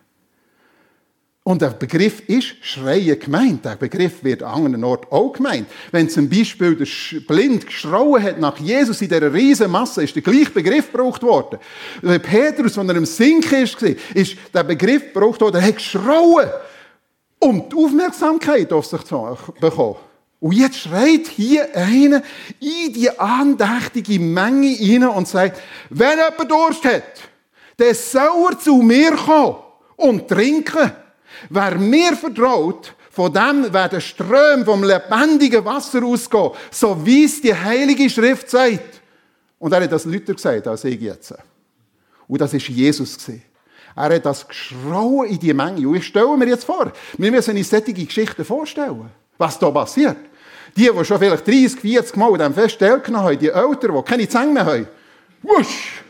Und 1.47 1.61
der 1.61 1.69
Begriff 1.69 2.27
ist 2.27 2.55
Schreien 2.59 3.17
gemeint. 3.17 3.63
Der 3.63 3.77
Begriff 3.77 4.21
wird 4.21 4.43
an 4.43 4.65
anderen 4.65 4.83
Orten 4.83 5.07
auch 5.11 5.31
gemeint. 5.31 5.65
Wenn 5.93 6.09
zum 6.09 6.27
Beispiel 6.27 6.75
der 6.75 6.85
Blind 7.21 7.65
geschrauen 7.65 8.21
hat 8.21 8.37
nach 8.37 8.57
Jesus 8.57 9.01
in 9.01 9.07
dieser 9.07 9.33
riesen 9.33 9.71
Masse, 9.71 10.03
ist 10.03 10.13
der 10.13 10.23
gleiche 10.23 10.49
Begriff 10.49 10.91
gebraucht 10.91 11.23
worden. 11.23 11.57
Wenn 12.01 12.21
Petrus 12.21 12.75
von 12.75 12.89
einem 12.89 13.05
Sink 13.05 13.49
ist, 13.53 13.81
ist 13.81 14.35
der 14.53 14.65
Begriff 14.65 15.13
gebraucht 15.13 15.39
worden, 15.39 15.55
er 15.55 15.67
hat 15.69 15.77
geschrauen, 15.77 16.49
um 17.39 17.69
die 17.69 17.77
Aufmerksamkeit 17.77 18.73
auf 18.73 18.85
sich 18.85 19.03
zu 19.03 19.37
bekommen. 19.61 19.95
Und 20.41 20.51
jetzt 20.51 20.79
schreit 20.79 21.27
hier 21.27 21.73
einer 21.73 22.23
in 22.59 22.91
die 22.91 23.09
andächtige 23.17 24.19
Menge 24.19 24.67
hinein 24.67 25.11
und 25.11 25.29
sagt, 25.29 25.61
wenn 25.91 26.17
jemand 26.17 26.51
Durst 26.51 26.83
hat, 26.83 27.03
der 27.79 27.95
soll 27.95 28.49
er 28.51 28.59
zu 28.59 28.81
mir 28.81 29.11
kommen 29.11 29.55
und 29.95 30.27
trinken. 30.27 30.91
Wer 31.49 31.75
mir 31.77 32.15
vertraut, 32.15 32.93
von 33.11 33.33
dem 33.33 33.73
werden 33.73 33.99
Ströme 33.99 34.63
vom 34.63 34.83
lebendigen 34.83 35.65
Wasser 35.65 36.03
ausgehen, 36.03 36.51
so 36.69 37.03
wie 37.05 37.25
es 37.25 37.41
die 37.41 37.55
Heilige 37.55 38.09
Schrift 38.09 38.49
sagt. 38.49 39.01
Und 39.59 39.73
er 39.73 39.81
hat 39.81 39.91
das 39.91 40.05
Luther 40.05 40.33
gesagt, 40.33 40.67
als 40.67 40.83
ich 40.83 41.01
jetzt. 41.01 41.33
Und 42.27 42.41
das 42.41 42.53
ist 42.53 42.67
Jesus. 42.67 43.17
Er 43.95 44.13
hat 44.13 44.25
das 44.25 44.47
geschrauen 44.47 45.27
in 45.27 45.39
die 45.39 45.53
Menge. 45.53 45.87
Und 45.87 45.95
ich 45.95 46.05
stelle 46.05 46.37
mir 46.37 46.47
jetzt 46.47 46.65
vor, 46.65 46.91
wir 47.17 47.31
müssen 47.31 47.57
uns 47.57 47.69
solche 47.69 47.93
Geschichten 47.93 48.45
vorstellen, 48.45 49.09
was 49.37 49.57
da 49.57 49.71
passiert. 49.71 50.17
Die, 50.75 50.87
die 50.87 51.05
schon 51.05 51.17
vielleicht 51.17 51.47
30, 51.47 51.79
40 51.79 52.15
Mal 52.17 52.29
in 52.29 52.37
diesem 52.37 52.53
Fest 52.53 52.77
teilgenommen 52.77 53.25
haben, 53.25 53.39
die 53.39 53.49
Eltern, 53.49 53.95
die 53.95 54.01
keine 54.03 54.29
Zähne 54.29 54.53
mehr 54.53 54.65
haben. 54.65 54.87
Wusch! 55.41 56.03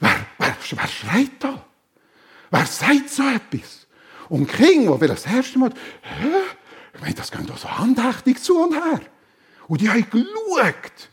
Wer, 0.00 0.16
wer, 0.38 0.56
wer 0.70 0.86
schreit 0.88 1.32
da? 1.38 1.62
Wer 2.50 2.64
sagt 2.64 3.10
so 3.10 3.24
etwas? 3.24 3.86
Und 4.28 4.46
Kinder, 4.48 4.92
die 4.92 4.98
vielleicht 4.98 5.24
das 5.24 5.32
erste 5.32 5.58
Mal, 5.58 5.70
hä? 6.02 6.28
Ich 6.94 7.00
meine, 7.00 7.14
das 7.14 7.30
geht 7.30 7.48
doch 7.48 7.58
so 7.58 7.68
andächtig 7.68 8.42
zu 8.42 8.58
und 8.60 8.74
her. 8.74 9.00
Und 9.68 9.80
die 9.80 9.88
haben 9.88 10.06
geschaut. 10.10 11.08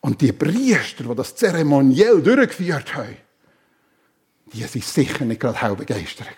Und 0.00 0.20
die 0.20 0.32
Priester, 0.32 1.04
die 1.04 1.14
das 1.14 1.34
zeremoniell 1.36 2.22
durchgeführt 2.22 2.94
haben, 2.94 3.16
die 4.52 4.62
sind 4.64 4.84
sicher 4.84 5.24
nicht 5.24 5.40
gerade 5.40 5.60
halb 5.60 5.78
begeistert. 5.78 6.28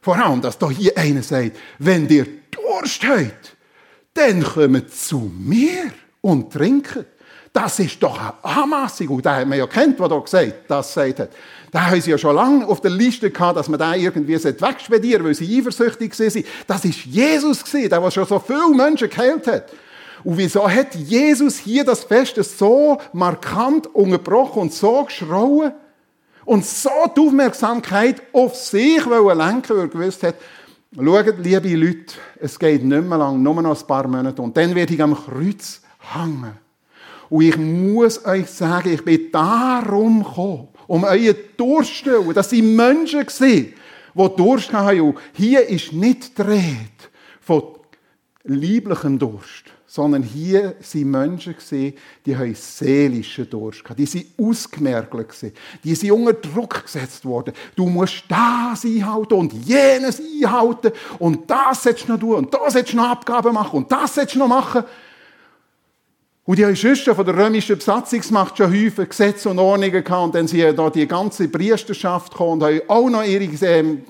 Vor 0.00 0.16
allem, 0.16 0.40
dass 0.40 0.58
da 0.58 0.68
hier 0.68 0.96
einer 0.98 1.22
sagt, 1.22 1.56
wenn 1.78 2.08
ihr 2.08 2.26
Durst 2.50 3.04
habt, 3.04 3.56
dann 4.14 4.42
kommt 4.42 4.92
zu 4.92 5.32
mir 5.38 5.92
und 6.20 6.52
trinkt. 6.52 7.06
Das 7.52 7.78
ist 7.78 8.02
doch 8.02 8.18
eine 8.18 8.32
Anmassung. 8.42 9.20
Den 9.20 9.32
hat 9.32 9.46
man 9.46 9.58
ja 9.58 9.66
kennt, 9.66 9.98
der 9.98 10.08
da 10.08 10.18
gesagt 10.18 10.54
das 10.68 10.88
gesagt 10.94 11.20
hat. 11.20 11.30
Da 11.70 11.86
haben 11.86 12.00
sie 12.00 12.10
ja 12.10 12.18
schon 12.18 12.34
lange 12.34 12.66
auf 12.66 12.80
der 12.80 12.90
Liste 12.90 13.30
gehabt, 13.30 13.58
dass 13.58 13.68
man 13.68 13.78
da 13.78 13.94
irgendwie 13.94 14.42
wegspedieren 14.42 15.24
weil 15.24 15.34
sie 15.34 15.58
eifersüchtig 15.58 16.18
waren. 16.18 16.44
Das 16.66 16.84
ist 16.84 17.04
Jesus 17.04 17.62
gewesen, 17.62 17.90
der, 17.90 18.00
der 18.00 18.10
schon 18.10 18.26
so 18.26 18.38
viele 18.38 18.74
Menschen 18.74 19.08
geheilt 19.08 19.46
hat. 19.46 19.70
Und 20.24 20.38
wieso 20.38 20.68
hat 20.68 20.94
Jesus 20.94 21.58
hier 21.58 21.84
das 21.84 22.04
Fest 22.04 22.36
so 22.58 22.98
markant 23.12 23.86
unterbrochen 23.94 24.62
und 24.62 24.72
so 24.72 25.04
geschrauen? 25.04 25.72
Und 26.44 26.64
so 26.64 26.90
die 27.16 27.20
Aufmerksamkeit 27.20 28.22
auf 28.32 28.56
sich 28.56 29.04
lenken, 29.04 29.76
weil 29.76 29.80
er 29.80 29.88
gewusst 29.88 30.22
hat, 30.22 30.34
schaut, 30.94 31.38
liebe 31.38 31.74
Leute, 31.76 32.14
es 32.40 32.58
geht 32.58 32.82
nicht 32.82 33.04
mehr 33.04 33.18
lang, 33.18 33.42
nur 33.42 33.62
noch 33.62 33.80
ein 33.80 33.86
paar 33.86 34.08
Monate 34.08 34.42
und 34.42 34.56
dann 34.56 34.74
werde 34.74 34.94
ich 34.94 35.02
am 35.02 35.14
Kreuz 35.14 35.80
hängen. 35.98 36.61
Und 37.32 37.40
ich 37.44 37.56
muss 37.56 38.26
euch 38.26 38.46
sagen, 38.46 38.92
ich 38.92 39.02
bin 39.02 39.32
darum 39.32 40.22
gekommen, 40.22 40.68
um 40.86 41.02
euren 41.04 41.34
Durst 41.56 41.88
zu 41.88 41.94
stellen. 41.94 42.34
Das 42.34 42.50
sind 42.50 42.76
Menschen 42.76 43.26
die 43.40 43.72
Durst. 44.36 44.74
Und 44.74 45.18
hier 45.32 45.66
ist 45.66 45.94
nicht 45.94 46.36
die 46.36 46.42
Rede 46.42 46.76
von 47.40 47.62
lieblichem 48.44 49.18
Durst, 49.18 49.64
sondern 49.86 50.22
hier 50.22 50.74
sind 50.80 51.10
Menschen 51.10 51.54
die 52.26 52.36
haben 52.36 52.54
seelischen 52.54 53.48
Durst 53.48 53.82
gehabt. 53.82 53.98
Die 53.98 54.04
sind 54.04 54.26
ausgemerkelt 54.38 55.54
Die 55.82 55.94
sind 55.94 56.10
unter 56.10 56.34
Druck 56.34 56.82
gesetzt 56.82 57.24
worden. 57.24 57.54
Du 57.74 57.86
musst 57.86 58.24
das 58.28 58.84
einhalten 58.84 59.32
und 59.32 59.54
jenes 59.54 60.20
einhalten 60.20 60.92
und 61.18 61.50
das 61.50 61.82
sollst 61.82 62.06
du 62.06 62.12
noch 62.12 62.20
tun 62.20 62.34
und 62.34 62.52
das 62.52 62.74
sollst 62.74 62.92
du 62.92 62.96
noch 62.98 63.08
Abgaben 63.08 63.54
machen 63.54 63.78
und 63.78 63.90
das 63.90 64.16
sollst 64.16 64.34
du 64.34 64.38
noch 64.40 64.48
machen. 64.48 64.84
Und 66.44 66.58
die 66.58 66.64
haben 66.64 66.74
schon 66.74 66.96
von 66.96 67.24
der 67.24 67.36
römischen 67.36 67.78
Besatzungsmacht 67.78 68.58
schon 68.58 68.72
häufig 68.72 69.10
Gesetze 69.10 69.48
und 69.48 69.60
Ordnungen 69.60 70.02
gehabt. 70.02 70.24
Und 70.24 70.34
dann 70.34 70.48
sind 70.48 70.76
da 70.76 70.90
die 70.90 71.06
ganze 71.06 71.46
Priesterschaft 71.46 72.32
gekommen 72.32 72.60
und 72.60 72.64
haben 72.64 72.80
auch 72.88 73.08
noch 73.08 73.24
ihre 73.24 73.44
ähm, 73.64 74.02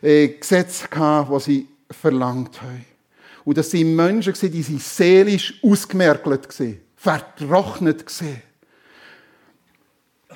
äh, 0.00 0.28
Gesetze 0.28 0.88
gehabt, 0.88 1.30
die 1.30 1.40
sie 1.40 1.68
verlangt 1.90 2.60
haben. 2.62 2.84
Und 3.44 3.58
das 3.58 3.70
sind 3.70 3.94
Menschen, 3.94 4.34
die 4.40 4.62
sind 4.62 4.82
seelisch 4.82 5.58
ausgemerkelt 5.62 6.58
waren, 6.58 6.80
vertrocknet 6.96 8.04
waren. 8.20 8.42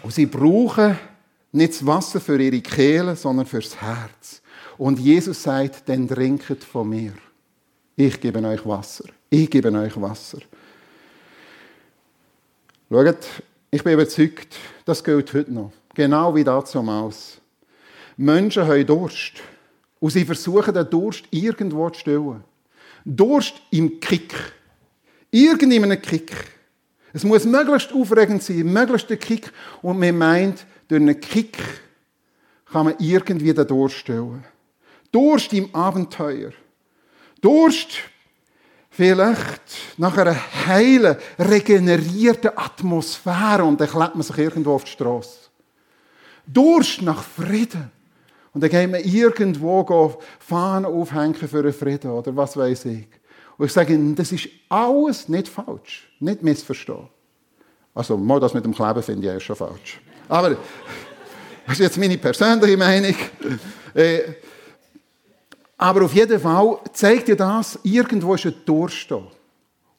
Und 0.03 0.13
sie 0.13 0.27
brauchen 0.27 0.99
nicht 1.53 1.75
das 1.75 1.87
Wasser 1.87 2.21
für 2.21 2.41
ihre 2.41 2.61
Kehle, 2.61 3.17
sondern 3.17 3.47
fürs 3.47 3.81
Herz. 3.81 4.43
Und 4.79 4.99
Jesus 4.99 5.43
sagt, 5.43 5.89
dann 5.89 6.09
trinket 6.09 6.65
von 6.65 6.89
mir. 6.89 7.13
Ich 7.97 8.21
gebe 8.21 8.43
euch 8.47 8.67
Wasser. 8.67 9.05
Ich 9.29 9.51
gebe 9.51 9.71
euch 9.73 10.01
Wasser. 10.01 10.39
Schaut, 12.93 13.27
ich 13.71 13.83
bin 13.83 13.95
überzeugt, 13.95 14.55
das 14.85 15.03
gilt 15.03 15.33
heute 15.33 15.51
noch. 15.51 15.73
Genau 15.95 16.35
wie 16.35 16.45
damals. 16.45 17.41
Menschen 18.19 18.67
haben 18.67 18.87
Durst. 18.87 19.41
Und 19.99 20.11
sie 20.11 20.27
versuchen, 20.27 20.75
den 20.75 20.91
Durst 20.91 21.25
irgendwo 21.31 21.89
zu 21.89 22.01
stillen. 22.01 22.45
Durst 23.03 23.55
im 23.71 23.99
Kick. 23.99 24.35
Irgend 25.31 25.73
in 25.73 26.03
Kick. 26.03 26.33
Es 27.15 27.25
muss 27.25 27.47
möglichst 27.47 27.95
aufregend 27.95 28.43
sein, 28.43 28.71
möglichst 28.71 29.09
der 29.09 29.17
Kick. 29.17 29.51
Und 29.81 29.99
man 29.99 30.19
meint, 30.19 30.67
durch 30.87 31.01
einen 31.01 31.19
Kick 31.19 31.57
kann 32.71 32.85
man 32.85 32.97
irgendwie 32.99 33.55
den 33.55 33.67
Durst 33.67 33.97
stillen. 33.97 34.45
Durst 35.11 35.51
im 35.55 35.75
Abenteuer. 35.75 36.53
Durst 37.41 37.89
vielleicht 38.93 39.97
nach 39.97 40.17
einer 40.17 40.37
heilen, 40.67 41.17
regenerierten 41.39 42.51
Atmosphäre 42.55 43.65
und 43.65 43.81
dann 43.81 43.89
klebt 43.89 44.15
man 44.15 44.23
sich 44.23 44.39
irgendwo 44.39 44.75
auf 44.75 44.85
die 44.85 44.91
Straße. 44.91 45.39
Durst 46.47 47.03
nach 47.03 47.23
Frieden. 47.23 47.91
Und 48.53 48.63
dann 48.63 48.71
geht 48.71 48.91
man 48.91 49.01
irgendwo 49.03 50.19
Fahnen 50.39 50.85
aufhängen 50.85 51.35
für 51.35 51.59
einen 51.59 51.73
Frieden 51.73 52.11
oder 52.11 52.37
was 52.37 52.57
weiß 52.57 52.85
ich. 52.85 53.09
Und 53.57 53.67
ich 53.67 53.73
sage 53.73 53.95
Ihnen, 53.95 54.15
das 54.15 54.31
ist 54.33 54.49
alles 54.69 55.29
nicht 55.29 55.49
falsch. 55.49 56.13
Nicht 56.21 56.43
missverstehen. 56.43 57.09
Also, 57.95 58.17
mal 58.17 58.41
das 58.41 58.55
mit 58.55 58.65
dem 58.65 58.75
Kleben 58.75 59.03
finde 59.03 59.27
ich 59.27 59.33
ja 59.33 59.41
schon 59.41 59.57
falsch. 59.57 60.01
Aber, 60.29 60.51
das 61.67 61.75
ist 61.75 61.81
jetzt 61.81 61.99
meine 61.99 62.19
persönliche 62.19 62.77
Meinung. 62.77 63.15
Aber 65.83 66.05
auf 66.05 66.15
jeden 66.15 66.39
Fall 66.39 66.79
zeigt 66.93 67.27
dir 67.27 67.35
das, 67.35 67.77
irgendwo 67.83 68.37
ist 68.37 68.47
ein 68.47 68.55
Durst 68.65 69.11
da. 69.11 69.21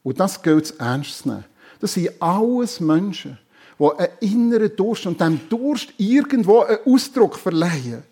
Und 0.02 0.18
das 0.18 0.42
gilt 0.42 0.64
es 0.64 0.72
ernst 0.72 1.18
zu 1.18 1.28
nehmen. 1.28 1.44
Das 1.82 1.94
sind 1.94 2.10
alles 2.22 2.80
Menschen, 2.80 3.38
die 3.78 3.84
einen 3.84 4.08
inneren 4.22 4.74
Durst 4.78 5.06
und 5.08 5.20
dem 5.20 5.42
Durst 5.50 5.94
irgendwo 5.98 6.62
einen 6.62 6.78
Ausdruck 6.86 7.38
verleihen. 7.38 8.04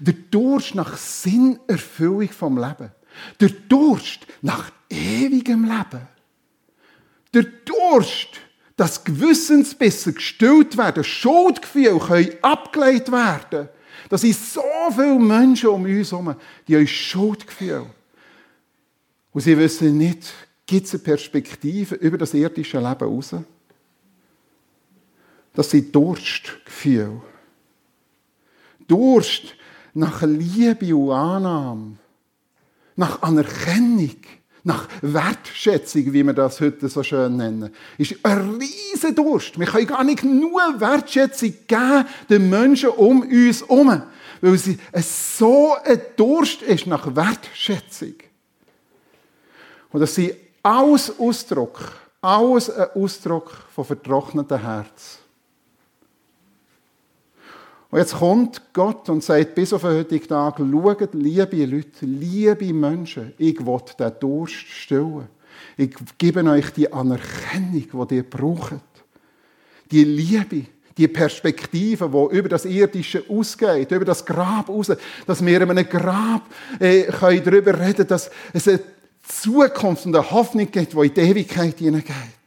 Der 0.00 0.14
Durst 0.30 0.74
nach 0.74 0.96
Sinnerfüllung 0.96 2.30
vom 2.30 2.56
Leben. 2.56 2.92
Der 3.38 3.50
Durst 3.68 4.20
nach 4.40 4.70
ewigem 4.88 5.64
Leben. 5.64 6.08
Der 7.34 7.42
Durst, 7.42 8.40
dass 8.74 9.04
Gewissensbisse 9.04 10.14
gestillt 10.14 10.78
werden, 10.78 11.04
Schuldgefühle 11.04 11.98
können 11.98 12.30
abgelegt 12.40 13.12
werden. 13.12 13.68
Das 14.08 14.20
sind 14.20 14.34
so 14.34 14.62
viele 14.90 15.18
Menschen 15.18 15.70
um 15.70 15.84
uns 15.84 16.12
herum, 16.12 16.34
die 16.66 16.76
haben 16.76 16.86
Schuldgefühle. 16.86 17.86
Und 19.32 19.40
sie 19.40 19.56
wissen 19.56 19.96
nicht, 19.96 20.32
gibt 20.66 20.86
es 20.86 20.94
eine 20.94 21.02
Perspektive 21.02 21.94
über 21.96 22.18
das 22.18 22.34
irdische 22.34 22.78
Leben 22.78 23.04
raus? 23.04 23.34
Das 25.54 25.70
sind 25.70 25.94
Durstgefühle. 25.94 27.20
Durst 28.86 29.54
nach 29.94 30.22
Liebe 30.22 30.94
und 30.94 31.12
Annahme, 31.12 31.96
nach 32.96 33.22
Anerkennung, 33.22 34.16
nach 34.68 34.86
Wertschätzung, 35.00 36.12
wie 36.12 36.22
wir 36.22 36.34
das 36.34 36.60
heute 36.60 36.88
so 36.88 37.02
schön 37.02 37.38
nennen, 37.38 37.74
ist 37.96 38.14
ein 38.22 38.60
riesen 38.60 39.14
Durst. 39.14 39.58
Wir 39.58 39.66
können 39.66 39.86
gar 39.86 40.04
nicht 40.04 40.22
nur 40.22 40.60
Wertschätzung 40.78 41.54
geben 41.66 42.04
den 42.28 42.50
Menschen 42.50 42.90
um 42.90 43.22
uns 43.22 43.62
herum, 43.62 44.02
weil 44.42 44.54
es 44.92 45.38
so 45.38 45.74
ein 45.82 46.00
Durst 46.16 46.60
ist 46.62 46.86
nach 46.86 47.16
Wertschätzung. 47.16 48.14
Und 49.90 50.00
das 50.00 50.14
sind 50.14 50.34
alles 50.62 51.18
Ausdruck, 51.18 51.80
alles 52.20 52.68
ein 52.68 52.88
Ausdruck 52.94 53.50
von 53.74 53.86
vertrocknetem 53.86 54.58
Herz. 54.58 55.18
Und 57.90 57.98
jetzt 57.98 58.16
kommt 58.16 58.60
Gott 58.74 59.08
und 59.08 59.24
sagt 59.24 59.54
bis 59.54 59.72
auf 59.72 59.80
den 59.80 59.92
heutigen 59.92 60.28
Tag, 60.28 60.58
schaut, 60.58 61.14
liebe 61.14 61.64
Leute, 61.64 62.04
liebe 62.04 62.74
Menschen, 62.74 63.32
ich 63.38 63.64
will 63.64 63.80
den 63.98 64.12
Durst 64.20 64.54
stillen. 64.54 65.28
Ich 65.76 65.94
gebe 66.18 66.44
euch 66.44 66.70
die 66.72 66.92
Anerkennung, 66.92 68.08
die 68.08 68.16
ihr 68.16 68.28
braucht. 68.28 68.74
Die 69.90 70.04
Liebe, 70.04 70.66
die 70.98 71.08
Perspektive, 71.08 72.10
die 72.10 72.36
über 72.36 72.48
das 72.50 72.66
Irdische 72.66 73.24
ausgeht, 73.28 73.90
über 73.90 74.04
das 74.04 74.26
Grab 74.26 74.68
raus, 74.68 74.92
dass 75.26 75.44
wir 75.44 75.60
in 75.60 75.70
einem 75.70 75.88
Grab 75.88 76.42
äh, 76.78 77.06
darüber 77.10 77.78
reden 77.80 77.94
können, 77.94 78.08
dass 78.08 78.30
es 78.52 78.68
eine 78.68 78.80
Zukunft 79.26 80.04
und 80.04 80.14
eine 80.14 80.30
Hoffnung 80.30 80.70
gibt, 80.70 80.92
die 80.92 81.06
in 81.06 81.14
die 81.14 81.20
Ewigkeit 81.20 81.78
hineingeht. 81.78 82.37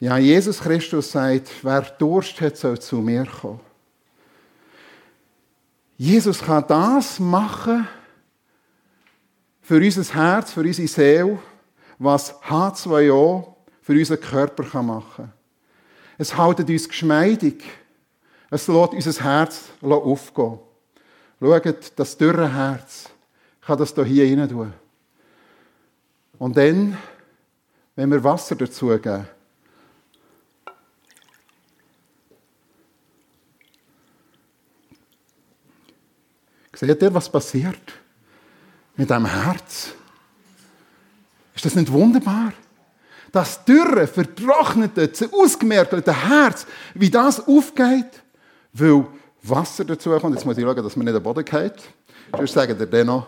Ja, 0.00 0.16
Jesus 0.16 0.60
Christus 0.60 1.12
sagt, 1.12 1.50
wer 1.62 1.82
Durst 1.82 2.40
hat, 2.40 2.56
soll 2.56 2.80
zu 2.80 2.96
mir 2.96 3.26
kommen. 3.26 3.60
Jesus 5.98 6.40
kann 6.40 6.64
das 6.66 7.20
machen 7.20 7.86
für 9.60 9.76
unser 9.76 10.14
Herz, 10.14 10.52
für 10.52 10.60
unsere 10.62 10.88
Seele, 10.88 11.38
was 11.98 12.34
H2O 12.42 13.54
für 13.82 13.92
unseren 13.92 14.20
Körper 14.20 14.82
machen 14.82 15.04
kann. 15.16 15.32
Es 16.16 16.36
hält 16.36 16.66
uns 16.66 16.88
geschmeidig. 16.88 17.62
Es 18.48 18.68
lässt 18.68 18.94
unser 18.94 19.22
Herz 19.22 19.64
aufgehen. 19.82 20.58
Schaut, 21.40 21.92
das 21.96 22.16
dürre 22.16 22.52
Herz 22.52 23.10
kann 23.60 23.78
das 23.78 23.94
hier 23.94 24.24
rein 24.24 24.48
tun. 24.48 24.72
Und 26.38 26.56
dann, 26.56 26.96
wenn 27.94 28.10
wir 28.10 28.24
Wasser 28.24 28.56
dazugeben, 28.56 29.28
Seht 36.80 37.02
ihr, 37.02 37.12
was 37.12 37.28
passiert 37.28 37.92
mit 38.96 39.10
dem 39.10 39.26
Herz? 39.26 39.90
Ist 41.54 41.66
das 41.66 41.74
nicht 41.74 41.92
wunderbar? 41.92 42.54
Das 43.30 43.62
dürre, 43.66 44.06
vertrocknete, 44.06 45.10
ausgemerkelte 45.30 46.10
Herz, 46.10 46.66
wie 46.94 47.10
das 47.10 47.46
aufgeht, 47.46 48.22
weil 48.72 49.06
Wasser 49.42 49.84
dazu 49.84 50.08
kommt. 50.18 50.36
Jetzt 50.36 50.46
muss 50.46 50.56
ich 50.56 50.64
schauen, 50.64 50.82
dass 50.82 50.96
man 50.96 51.04
nicht 51.04 51.14
den 51.14 51.22
Boden 51.22 51.44
geht. 51.44 51.74
Sonst 52.34 52.54
sagen 52.54 52.74
ihr 52.80 52.86
dann 52.86 53.08
noch, 53.08 53.26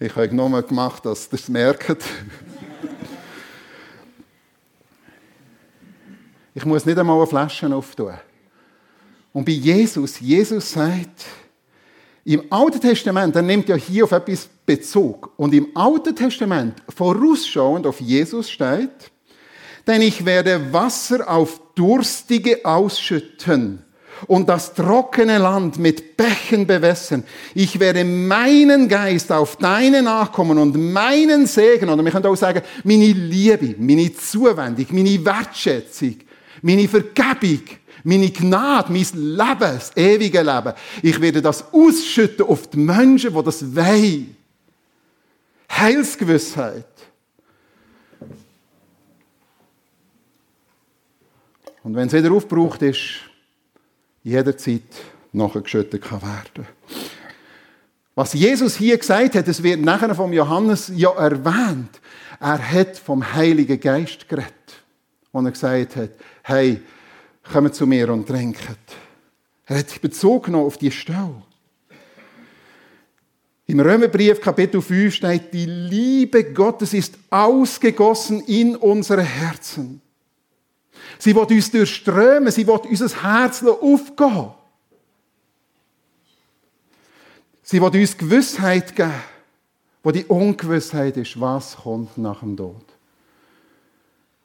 ich 0.00 0.16
habe 0.16 0.34
nur 0.34 0.60
gemacht, 0.60 1.06
dass 1.06 1.28
ihr 1.28 1.34
es 1.34 1.48
merkt. 1.48 2.04
ich 6.56 6.64
muss 6.64 6.84
nicht 6.84 6.98
einmal 6.98 7.18
eine 7.18 7.26
Flasche 7.28 7.72
auftun. 7.72 8.14
Und 9.32 9.44
bei 9.44 9.52
Jesus, 9.52 10.18
Jesus 10.18 10.72
sagt, 10.72 11.24
im 12.24 12.42
Alten 12.50 12.80
Testament, 12.80 13.34
er 13.34 13.42
nimmt 13.42 13.68
ja 13.68 13.76
hier 13.76 14.04
auf 14.04 14.12
etwas 14.12 14.48
Bezug. 14.66 15.32
Und 15.36 15.54
im 15.54 15.68
Alten 15.74 16.14
Testament, 16.14 16.74
vorausschauend 16.94 17.86
auf 17.86 18.00
Jesus 18.00 18.50
steht, 18.50 19.10
denn 19.86 20.02
ich 20.02 20.24
werde 20.24 20.72
Wasser 20.72 21.28
auf 21.28 21.60
Durstige 21.74 22.64
ausschütten 22.64 23.82
und 24.26 24.48
das 24.48 24.74
trockene 24.74 25.38
Land 25.38 25.78
mit 25.78 26.16
Bächen 26.16 26.66
bewässern. 26.66 27.24
Ich 27.54 27.80
werde 27.80 28.04
meinen 28.04 28.88
Geist 28.88 29.32
auf 29.32 29.56
deine 29.56 30.02
Nachkommen 30.02 30.58
und 30.58 30.76
meinen 30.76 31.46
Segen, 31.46 31.88
oder 31.88 32.04
wir 32.04 32.12
können 32.12 32.26
auch 32.26 32.36
sagen, 32.36 32.62
meine 32.84 33.06
Liebe, 33.06 33.74
meine 33.78 34.12
Zuwendung, 34.14 34.86
meine 34.90 35.24
Wertschätzung, 35.24 36.16
meine 36.62 36.86
Vergebung 36.86 37.62
meine 38.04 38.30
Gnade, 38.30 38.92
mein 38.92 39.06
Leben, 39.14 39.58
das 39.58 39.96
ewige 39.96 40.42
Leben. 40.42 40.72
Ich 41.02 41.20
werde 41.20 41.42
das 41.42 41.72
ausschütten 41.72 42.46
auf 42.46 42.68
die 42.68 42.78
Menschen, 42.78 43.34
die 43.34 43.42
das 43.42 43.74
wollen. 43.74 44.36
Heilsgewissheit. 45.70 46.84
Und 51.82 51.94
wenn 51.94 52.08
es 52.08 52.12
wieder 52.12 52.32
aufgebraucht 52.32 52.82
ist, 52.82 53.20
jederzeit 54.22 54.82
nachgeschüttet 55.32 56.02
kann 56.02 56.22
werden. 56.22 56.66
Was 58.14 58.34
Jesus 58.34 58.76
hier 58.76 58.98
gesagt 58.98 59.34
hat, 59.34 59.48
es 59.48 59.62
wird 59.62 59.80
nachher 59.80 60.14
vom 60.14 60.32
Johannes 60.32 60.92
ja 60.94 61.10
erwähnt. 61.10 62.00
Er 62.38 62.58
hat 62.58 62.98
vom 62.98 63.32
Heiligen 63.32 63.80
Geist 63.80 64.28
geredet. 64.28 64.52
Und 65.32 65.46
er 65.46 65.52
gesagt 65.52 65.96
hat, 65.96 66.10
hey, 66.42 66.82
kommt 67.52 67.74
zu 67.74 67.86
mir 67.86 68.10
und 68.10 68.26
trinkt. 68.26 68.78
Er 69.66 69.78
hat 69.78 69.90
sich 69.90 70.00
bezogen 70.00 70.54
auf 70.54 70.78
die 70.78 70.90
Stelle. 70.90 71.42
Im 73.66 73.78
Römerbrief 73.78 74.40
Kapitel 74.40 74.82
5 74.82 75.14
steht, 75.14 75.54
die 75.54 75.66
Liebe 75.66 76.52
Gottes 76.52 76.92
ist 76.92 77.16
ausgegossen 77.30 78.40
in 78.40 78.74
unsere 78.74 79.22
Herzen. 79.22 80.00
Sie 81.18 81.34
wird 81.34 81.50
uns 81.52 81.70
durchströmen, 81.70 82.50
sie 82.50 82.66
wird 82.66 82.86
unser 82.86 83.22
Herz 83.22 83.62
aufgehen. 83.62 84.50
Sie 87.62 87.80
wird 87.80 87.94
uns 87.94 88.18
Gewissheit 88.18 88.96
geben, 88.96 89.12
wo 90.02 90.10
die 90.10 90.24
Ungewissheit 90.24 91.16
ist, 91.16 91.40
was 91.40 91.76
kommt 91.76 92.18
nach 92.18 92.40
dem 92.40 92.56
Tod. 92.56 92.82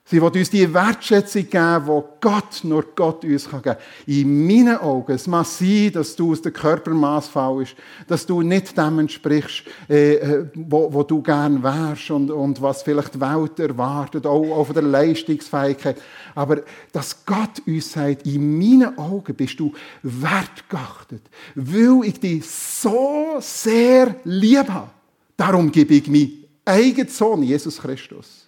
Sie 0.07 0.21
will 0.21 0.29
uns 0.29 0.51
die 0.51 0.71
Wertschätzung 0.71 1.49
geben, 1.49 1.85
die 1.87 2.01
Gott, 2.21 2.63
nur 2.63 2.83
Gott 2.95 3.23
uns 3.25 3.49
geben 3.49 3.61
kann. 3.63 3.77
In 4.05 4.45
meinen 4.45 4.77
Augen, 4.77 5.13
es 5.13 5.25
mag 5.25 5.47
sein, 5.47 5.91
dass 5.93 6.15
du 6.15 6.31
aus 6.31 6.43
dem 6.43 6.53
Körpermaß 6.53 7.27
fallst, 7.29 7.75
dass 8.07 8.23
du 8.23 8.43
nicht 8.43 8.77
dem 8.77 8.99
entsprichst, 8.99 9.63
äh, 9.89 10.13
äh, 10.13 10.45
wo, 10.53 10.93
wo 10.93 11.01
du 11.01 11.23
gern 11.23 11.63
wärst 11.63 12.11
und, 12.11 12.29
und 12.29 12.61
was 12.61 12.83
vielleicht 12.83 13.15
die 13.15 13.21
Welt 13.21 13.59
erwartet, 13.59 14.27
auch, 14.27 14.43
auch 14.43 14.65
von 14.65 14.75
der 14.75 14.83
Leistungsfähigkeit. 14.83 15.99
Aber 16.35 16.61
dass 16.91 17.25
Gott 17.25 17.63
uns 17.65 17.91
sagt, 17.91 18.27
in 18.27 18.59
meinen 18.59 18.95
Augen 18.99 19.33
bist 19.33 19.59
du 19.59 19.73
wertgeachtet, 20.03 21.23
weil 21.55 22.01
ich 22.03 22.19
dich 22.19 22.45
so 22.47 23.37
sehr 23.39 24.17
lieb 24.23 24.69
habe. 24.69 24.91
Darum 25.35 25.71
gebe 25.71 25.95
ich 25.95 26.07
meinen 26.07 26.45
eigenen 26.63 27.07
Sohn, 27.07 27.41
Jesus 27.41 27.81
Christus. 27.81 28.44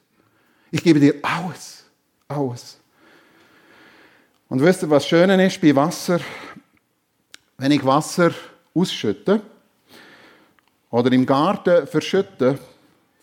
Ich 0.72 0.84
gebe 0.84 1.00
dir 1.00 1.16
alles. 1.22 1.86
Alles. 2.28 2.78
Und 4.50 4.62
wisst 4.62 4.84
ihr, 4.84 4.90
was 4.90 5.08
schön 5.08 5.30
ist 5.30 5.62
bei 5.62 5.76
Wasser? 5.76 6.20
Wenn 7.58 7.72
ich 7.72 7.84
Wasser 7.86 8.32
ausschütte 8.74 9.42
oder 10.90 11.12
im 11.12 11.26
Garten 11.26 11.88
verschütte 11.88 12.60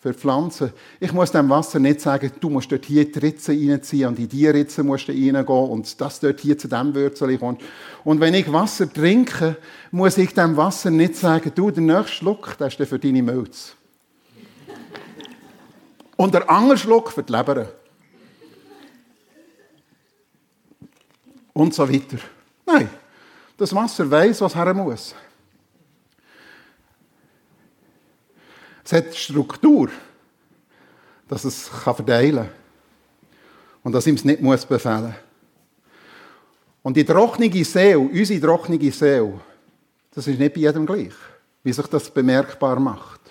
für 0.00 0.12
Pflanzen, 0.12 0.72
ich 1.00 1.12
muss 1.12 1.30
dem 1.30 1.48
Wasser 1.48 1.78
nicht 1.78 2.00
sagen, 2.00 2.30
du 2.40 2.50
musst 2.50 2.72
dort 2.72 2.84
hier 2.84 3.10
die 3.10 3.18
Ritze 3.18 3.52
reinziehen 3.52 4.08
und 4.08 4.18
in 4.18 4.28
die 4.28 4.46
Ritze 4.48 4.82
musst 4.82 5.08
du 5.08 5.12
reingehen 5.12 5.44
und 5.46 6.00
das 6.00 6.20
dort 6.20 6.40
hier 6.40 6.58
zu 6.58 6.68
dem 6.68 6.94
Würzel 6.94 7.38
kommt. 7.38 7.62
Und 8.04 8.20
wenn 8.20 8.34
ich 8.34 8.52
Wasser 8.52 8.92
trinke, 8.92 9.56
muss 9.92 10.18
ich 10.18 10.34
dem 10.34 10.56
Wasser 10.56 10.90
nicht 10.90 11.16
sagen, 11.16 11.52
du, 11.54 11.70
der 11.70 11.82
nächste 11.82 12.12
Schluck, 12.12 12.56
das 12.58 12.74
ist 12.74 12.88
für 12.88 12.98
deine 12.98 13.22
Milz. 13.22 13.76
Und 16.16 16.34
der 16.34 16.48
Angelschluck 16.48 17.10
für 17.10 17.22
die 17.22 17.32
Leber. 17.32 17.68
Und 21.52 21.74
so 21.74 21.88
weiter. 21.88 22.18
Nein, 22.66 22.88
das 23.56 23.74
Wasser 23.74 24.10
weiß, 24.10 24.40
was 24.40 24.54
her 24.54 24.74
muss. 24.74 25.14
Es 28.84 28.92
hat 28.92 29.14
Struktur, 29.14 29.88
dass 31.28 31.44
es 31.44 31.68
verteilen 31.68 32.36
kann. 32.36 32.48
Und 33.82 33.92
dass 33.92 34.06
ihm 34.06 34.14
es 34.14 34.24
nicht 34.24 34.40
muss 34.40 34.64
befehlen 34.64 35.14
Und 36.82 36.96
die 36.96 37.04
trockene 37.04 37.64
Seele, 37.64 37.98
unsere 37.98 38.40
trockene 38.40 38.92
Seele, 38.92 39.40
das 40.10 40.26
ist 40.26 40.38
nicht 40.38 40.54
bei 40.54 40.60
jedem 40.60 40.86
gleich, 40.86 41.14
wie 41.62 41.72
sich 41.72 41.86
das 41.86 42.10
bemerkbar 42.10 42.78
macht. 42.78 43.23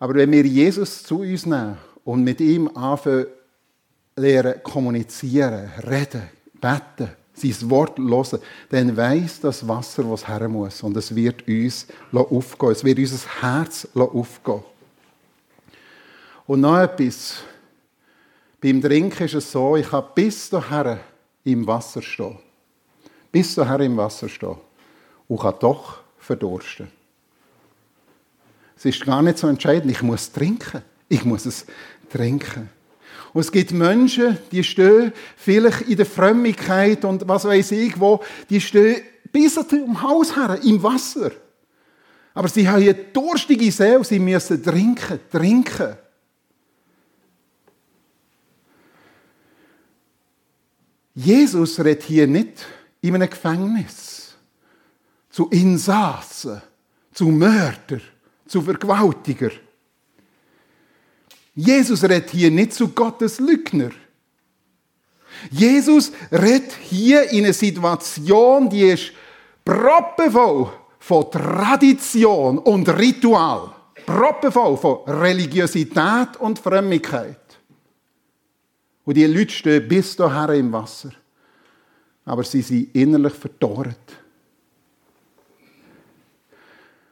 Aber 0.00 0.14
wenn 0.14 0.32
wir 0.32 0.44
Jesus 0.44 1.04
zu 1.04 1.20
uns 1.20 1.44
nehmen 1.44 1.76
und 2.04 2.24
mit 2.24 2.40
ihm 2.40 2.68
anfangen, 2.74 3.26
lernen, 4.16 4.62
kommunizieren, 4.62 5.70
reden, 5.86 6.22
beten, 6.60 7.10
sein 7.34 7.70
Wort 7.70 7.98
hören, 7.98 8.40
dann 8.70 8.96
weiss 8.96 9.40
das 9.40 9.66
Wasser, 9.68 10.10
was 10.10 10.26
her 10.26 10.48
muss. 10.48 10.82
Und 10.82 10.96
es 10.96 11.14
wird 11.14 11.46
uns 11.46 11.86
aufgehen. 12.12 12.72
Es 12.72 12.82
wird 12.82 12.98
unser 12.98 13.42
Herz 13.42 13.88
aufgehen. 13.94 14.62
Und 16.46 16.62
noch 16.62 16.78
etwas. 16.78 17.34
Beim 18.60 18.80
Trinken 18.80 19.24
ist 19.24 19.34
es 19.34 19.52
so, 19.52 19.76
ich 19.76 19.88
kann 19.88 20.04
bis 20.14 20.50
dahin 20.50 20.98
im 21.44 21.66
Wasser 21.66 22.02
stehen. 22.02 22.38
Bis 23.30 23.54
dahin 23.54 23.92
im 23.92 23.96
Wasser 23.96 24.28
stehen. 24.28 24.56
Und 25.28 25.40
kann 25.40 25.54
doch 25.60 26.00
verdursten. 26.18 26.99
Es 28.80 28.86
ist 28.86 29.04
gar 29.04 29.20
nicht 29.20 29.36
so 29.36 29.46
entscheidend. 29.46 29.92
Ich 29.92 30.00
muss 30.00 30.32
trinken. 30.32 30.80
Ich 31.06 31.22
muss 31.26 31.44
es 31.44 31.66
trinken. 32.08 32.70
Und 33.34 33.42
es 33.42 33.52
gibt 33.52 33.72
Menschen, 33.72 34.38
die 34.50 34.64
stehen 34.64 35.12
vielleicht 35.36 35.82
in 35.82 35.98
der 35.98 36.06
Frömmigkeit 36.06 37.04
und 37.04 37.28
was 37.28 37.44
weiß 37.44 37.72
ich 37.72 38.00
wo, 38.00 38.24
die 38.48 38.58
stehen 38.58 39.02
bis 39.30 39.54
zum 39.54 40.00
Haus 40.00 40.34
her, 40.34 40.58
im 40.64 40.82
Wasser. 40.82 41.30
Aber 42.32 42.48
sie 42.48 42.66
haben 42.66 42.80
eine 42.80 42.94
durstige 42.94 43.70
Seele, 43.70 44.02
sie 44.02 44.18
müssen 44.18 44.62
trinken, 44.62 45.20
trinken. 45.30 45.96
Jesus 51.14 51.78
redet 51.80 52.04
hier 52.04 52.26
nicht 52.26 52.66
in 53.02 53.14
einem 53.14 53.28
Gefängnis 53.28 54.36
zu 55.28 55.48
Insassen, 55.50 56.62
zu 57.12 57.26
Mördern 57.26 58.00
zu 58.50 58.60
Vergewaltiger. 58.60 59.50
Jesus 61.54 62.02
redet 62.02 62.30
hier 62.30 62.50
nicht 62.50 62.74
zu 62.74 62.88
Gottes 62.88 63.38
Lügner. 63.38 63.90
Jesus 65.50 66.10
redet 66.32 66.72
hier 66.72 67.30
in 67.30 67.44
einer 67.44 67.52
Situation, 67.52 68.68
die 68.68 68.82
ist 68.82 69.12
proppevoll 69.64 70.72
von 70.98 71.30
Tradition 71.30 72.58
und 72.58 72.88
Ritual. 72.88 73.72
Proppevoll 74.04 74.76
von 74.76 74.98
Religiosität 75.06 76.36
und 76.40 76.58
Frömmigkeit. 76.58 77.38
Und 79.04 79.16
die 79.16 79.26
Leute 79.26 79.52
stehen 79.52 79.86
bis 79.86 80.16
dahin 80.16 80.60
im 80.60 80.72
Wasser. 80.72 81.10
Aber 82.24 82.42
sie 82.42 82.62
sind 82.62 82.94
innerlich 82.94 83.34
verdorrt. 83.34 84.20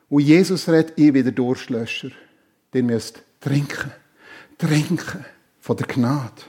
Und 0.08 0.22
Jesus 0.22 0.68
redet 0.68 0.96
ihr 0.96 1.12
wieder 1.12 1.32
Durstlöscher. 1.32 2.10
Den 2.72 2.86
müsst 2.86 3.22
trinken. 3.40 3.92
Trinken 4.56 5.24
von 5.60 5.76
der 5.76 5.86
Gnade. 5.86 6.42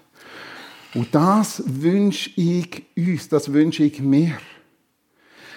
Und 0.95 1.13
das 1.13 1.61
wünsche 1.65 2.31
ich 2.35 2.83
uns, 2.97 3.29
das 3.29 3.51
wünsche 3.51 3.83
ich 3.83 4.01
mir. 4.01 4.37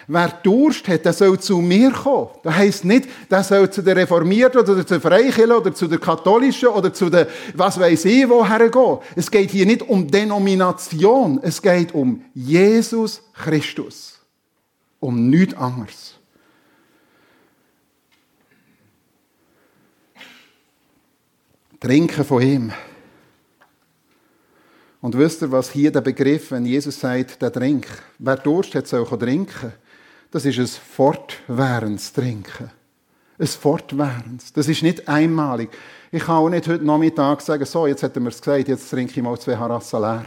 Wer 0.09 0.29
Durst 0.43 0.89
hat, 0.89 1.05
der 1.05 1.13
soll 1.13 1.39
zu 1.39 1.59
mir 1.59 1.93
kommen. 1.93 2.29
Das 2.43 2.55
heisst 2.55 2.85
nicht, 2.85 3.09
der 3.31 3.45
soll 3.45 3.71
zu 3.71 3.83
der 3.83 3.97
Reformierten 3.97 4.61
oder 4.61 4.77
zu 4.77 4.85
der 4.85 5.01
Freikirche 5.01 5.57
oder 5.57 5.73
zu 5.73 5.87
der 5.87 5.99
Katholischen 5.99 6.69
oder 6.69 6.93
zu 6.93 7.09
der, 7.09 7.29
was 7.55 7.79
weiß 7.79 8.05
ich, 8.07 8.29
woher 8.29 8.69
gehen. 8.69 8.99
Es 9.15 9.31
geht 9.31 9.51
hier 9.51 9.65
nicht 9.65 9.83
um 9.83 10.09
Denomination. 10.09 11.39
Es 11.43 11.63
geht 11.63 11.95
um 11.95 12.25
Jesus 12.35 13.23
Christus. 13.33 14.21
Um 14.99 15.31
nichts 15.31 15.55
anderes. 15.55 16.17
Trinken 21.83 22.25
von 22.25 22.41
ihm. 22.41 22.73
Und 25.01 25.19
wisst 25.19 25.43
ihr, 25.43 25.51
was 25.51 25.73
hier 25.73 25.91
der 25.91 26.01
Begriff, 26.01 26.53
wenn 26.53 26.65
Jesus 26.65 27.01
sagt, 27.01 27.43
der 27.43 27.53
Trink, 27.53 27.89
wer 28.21 28.37
Durst 28.37 28.77
hat, 28.77 28.87
soll 28.87 29.05
trinken, 29.19 29.73
das 30.31 30.45
ist 30.45 30.61
ein 30.61 30.67
fortwährendes 30.69 32.13
Trinken. 32.13 32.71
Ein 33.37 33.47
fortwährendes. 33.49 34.53
Das 34.53 34.69
ist 34.69 34.85
nicht 34.85 35.09
einmalig. 35.09 35.71
Ich 36.13 36.23
kann 36.23 36.37
auch 36.37 36.49
nicht 36.49 36.69
heute 36.69 36.85
Nachmittag 36.85 37.41
sagen, 37.41 37.65
so, 37.65 37.89
jetzt 37.89 38.05
hätten 38.05 38.23
wir 38.23 38.31
es 38.31 38.41
gesagt, 38.41 38.69
jetzt 38.69 38.89
trinke 38.89 39.15
ich 39.17 39.23
mal 39.23 39.37
zwei 39.41 39.57
Harassen 39.57 40.03
leer. 40.03 40.25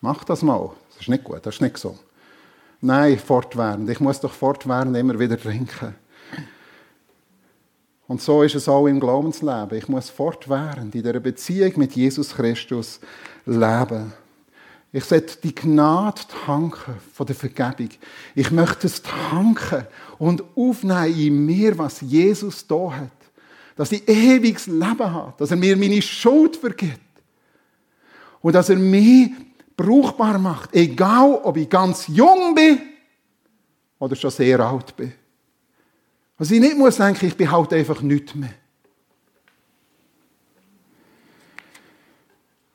Mach 0.00 0.22
das 0.22 0.42
mal. 0.42 0.70
Das 0.90 1.00
ist 1.00 1.08
nicht 1.08 1.24
gut, 1.24 1.44
das 1.44 1.56
ist 1.56 1.60
nicht 1.60 1.76
so. 1.76 1.98
Nein, 2.80 3.18
fortwährend. 3.18 3.90
Ich 3.90 3.98
muss 3.98 4.20
doch 4.20 4.32
fortwährend 4.32 4.96
immer 4.96 5.18
wieder 5.18 5.36
trinken. 5.36 5.96
Und 8.06 8.20
so 8.20 8.42
ist 8.42 8.54
es 8.54 8.68
auch 8.68 8.86
im 8.86 9.00
Glaubensleben. 9.00 9.78
Ich 9.78 9.88
muss 9.88 10.10
fortwährend 10.10 10.94
in 10.94 11.02
der 11.02 11.20
Beziehung 11.20 11.72
mit 11.76 11.92
Jesus 11.92 12.34
Christus 12.34 13.00
leben. 13.46 14.12
Ich 14.92 15.04
sollte 15.04 15.38
die 15.42 15.54
Gnade 15.54 16.20
tanken 16.44 16.96
von 17.14 17.26
der 17.26 17.34
Vergebung. 17.34 17.88
Ich 18.34 18.50
möchte 18.50 18.86
es 18.86 19.00
tanken 19.02 19.86
und 20.18 20.44
aufnehmen 20.54 21.18
in 21.18 21.46
mir, 21.46 21.78
was 21.78 22.02
Jesus 22.02 22.66
da 22.66 22.92
hat. 22.92 23.10
Dass 23.74 23.90
ich 23.90 24.06
ewiges 24.06 24.66
Leben 24.66 25.12
habe. 25.12 25.32
Dass 25.38 25.50
er 25.50 25.56
mir 25.56 25.76
meine 25.78 26.02
Schuld 26.02 26.56
vergibt. 26.56 27.00
Und 28.42 28.54
dass 28.54 28.68
er 28.68 28.76
mich 28.76 29.30
brauchbar 29.74 30.38
macht. 30.38 30.74
Egal, 30.74 31.40
ob 31.42 31.56
ich 31.56 31.70
ganz 31.70 32.06
jung 32.08 32.54
bin 32.54 32.78
oder 33.98 34.14
schon 34.14 34.30
sehr 34.30 34.60
alt 34.60 34.94
bin. 34.94 35.14
Was 36.42 36.50
ich 36.50 36.58
nicht 36.58 36.76
muss 36.76 36.96
denken, 36.96 37.24
ich 37.24 37.36
bin 37.36 37.52
halt 37.52 37.72
einfach 37.72 38.02
nichts 38.02 38.34
mehr. 38.34 38.50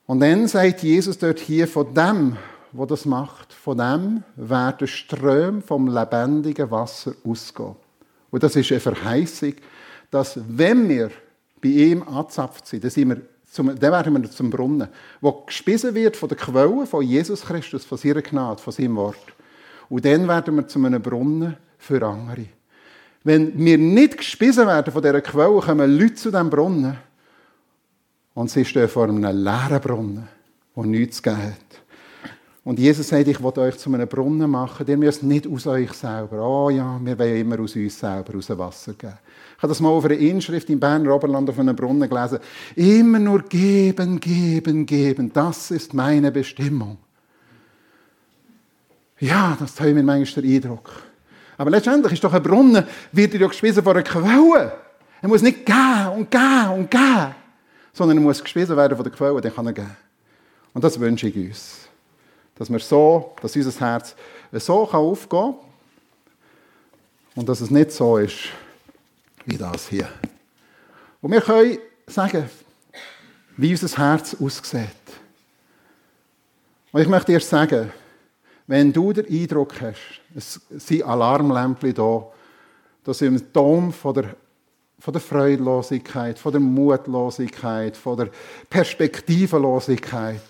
Und 0.05 0.21
dann 0.21 0.47
sagt 0.47 0.83
Jesus 0.83 1.17
dort 1.17 1.37
hier 1.37 1.67
von 1.67 1.93
dem, 1.93 2.37
wo 2.71 2.85
das 2.85 3.03
macht, 3.03 3.51
von 3.51 3.77
dem 3.77 4.23
werden 4.37 4.87
Ströme 4.87 5.61
vom 5.61 5.89
lebendigen 5.89 6.71
Wasser 6.71 7.11
ausgehen. 7.25 7.75
Und 8.31 8.41
das 8.41 8.55
ist 8.55 8.71
eine 8.71 8.79
Verheißung, 8.79 9.55
dass 10.11 10.39
wenn 10.47 10.87
wir 10.87 11.11
bei 11.61 11.67
ihm 11.67 12.03
angezapft 12.03 12.67
sind, 12.67 12.85
dann, 12.85 12.91
sind 12.91 13.09
wir 13.09 13.21
zum, 13.51 13.77
dann 13.77 13.91
werden 13.91 14.21
wir 14.21 14.31
zum 14.31 14.49
Brunnen, 14.49 14.87
wo 15.19 15.43
gespissen 15.45 15.93
wird 15.93 16.15
von 16.15 16.29
der 16.29 16.37
Quelle 16.37 16.85
von 16.85 17.03
Jesus 17.03 17.41
Christus, 17.41 17.83
von 17.83 17.97
seiner 17.97 18.21
Gnade, 18.21 18.61
von 18.61 18.71
seinem 18.71 18.95
Wort. 18.95 19.17
Und 19.89 20.05
dann 20.05 20.25
werden 20.25 20.55
wir 20.55 20.65
zu 20.69 20.79
einem 20.79 21.01
Brunnen 21.01 21.57
für 21.77 22.01
andere. 22.07 22.45
Wenn 23.27 23.51
wir 23.57 23.77
nicht 23.77 24.19
gespissen 24.19 24.65
werden 24.67 24.93
von 24.93 25.01
dieser 25.01 25.19
Quelle, 25.19 25.59
kommen 25.59 25.99
Leute 25.99 26.13
zu 26.13 26.31
diesem 26.31 26.49
Brunnen 26.49 26.97
Und 28.33 28.49
sie 28.49 28.63
stehen 28.63 28.87
vor 28.87 29.03
einem 29.03 29.21
leeren 29.21 29.81
Brunnen, 29.81 30.29
wo 30.73 30.83
nichts 30.83 31.21
gegeben 31.21 31.47
hat. 31.47 31.81
Und 32.63 32.79
Jesus 32.79 33.09
sagt, 33.09 33.27
ich 33.27 33.43
will 33.43 33.59
euch 33.59 33.77
zu 33.79 33.93
einem 33.93 34.07
Brunnen 34.07 34.49
machen. 34.49 34.87
Ihr 34.87 34.95
müsst 34.95 35.23
nicht 35.23 35.45
aus 35.45 35.67
euch 35.67 35.91
selber. 35.91 36.41
Oh 36.41 36.69
ja, 36.69 36.97
wir 37.03 37.19
wollen 37.19 37.35
immer 37.35 37.59
aus 37.59 37.75
uns 37.75 37.99
selber 37.99 38.37
aus 38.37 38.47
dem 38.47 38.59
Wasser 38.59 38.93
geben. 38.93 39.17
Ich 39.57 39.61
habe 39.61 39.71
das 39.71 39.81
mal 39.81 39.89
auf 39.89 40.05
einer 40.05 40.15
Inschrift 40.15 40.69
im 40.69 40.79
Berner 40.79 41.13
Oberland 41.13 41.49
auf 41.49 41.59
einem 41.59 41.75
Brunnen 41.75 42.07
gelesen. 42.07 42.39
Immer 42.77 43.19
nur 43.19 43.41
geben, 43.41 44.21
geben, 44.21 44.85
geben. 44.85 45.33
Das 45.33 45.69
ist 45.71 45.93
meine 45.93 46.31
Bestimmung. 46.31 46.97
Ja, 49.19 49.57
das 49.59 49.75
teilt 49.75 49.95
mir 49.95 50.03
manchmal 50.03 50.45
den 50.45 50.55
Eindruck. 50.55 51.06
Aber 51.57 51.71
letztendlich 51.71 52.13
ist 52.13 52.23
doch 52.23 52.33
ein 52.33 52.43
Brunnen, 52.43 52.85
wird 53.11 53.33
ja 53.33 53.47
gespissen 53.47 53.83
von 53.83 53.95
einer 53.95 54.03
Quelle. 54.03 54.73
Er 55.21 55.27
muss 55.27 55.41
nicht 55.41 55.65
geben 55.65 56.09
und 56.15 56.29
geben 56.29 56.69
und 56.73 56.91
geben, 56.91 57.35
sondern 57.93 58.17
er 58.17 58.21
muss 58.21 58.43
gespissen 58.43 58.77
werden 58.77 58.95
von 58.95 59.03
der 59.03 59.13
Quelle, 59.13 59.41
dann 59.41 59.53
kann 59.53 59.65
er 59.65 59.73
geben. 59.73 59.97
Und 60.73 60.83
das 60.83 60.99
wünsche 60.99 61.27
ich 61.27 61.35
uns. 61.35 61.87
Dass 62.55 62.69
wir 62.69 62.79
so, 62.79 63.35
dass 63.41 63.55
unser 63.55 63.79
Herz 63.79 64.15
so 64.53 64.87
aufgehen 64.87 65.29
kann 65.29 65.55
und 67.35 67.49
dass 67.49 67.61
es 67.61 67.71
nicht 67.71 67.91
so 67.91 68.17
ist, 68.17 68.49
wie 69.45 69.57
das 69.57 69.87
hier. 69.87 70.07
Und 71.21 71.31
wir 71.31 71.41
können 71.41 71.77
sagen, 72.05 72.49
wie 73.57 73.71
unser 73.71 73.97
Herz 73.97 74.35
aussieht. 74.39 74.89
Und 76.91 77.01
ich 77.01 77.07
möchte 77.07 77.31
dir 77.31 77.39
sagen, 77.39 77.91
wenn 78.67 78.91
du 78.91 79.13
den 79.13 79.25
Eindruck 79.27 79.81
hast, 79.81 80.21
es 80.35 80.61
sind 80.69 81.03
Alarmlämpchen 81.03 81.93
da, 81.93 82.27
das 83.03 83.19
Symptom 83.19 83.93
von 83.93 84.13
der, 84.13 84.35
von 84.99 85.13
der 85.13 85.21
Freudlosigkeit, 85.21 86.37
von 86.37 86.51
der 86.51 86.61
Mutlosigkeit, 86.61 87.95
von 87.95 88.17
der 88.17 88.29
Perspektivenlosigkeit, 88.69 90.41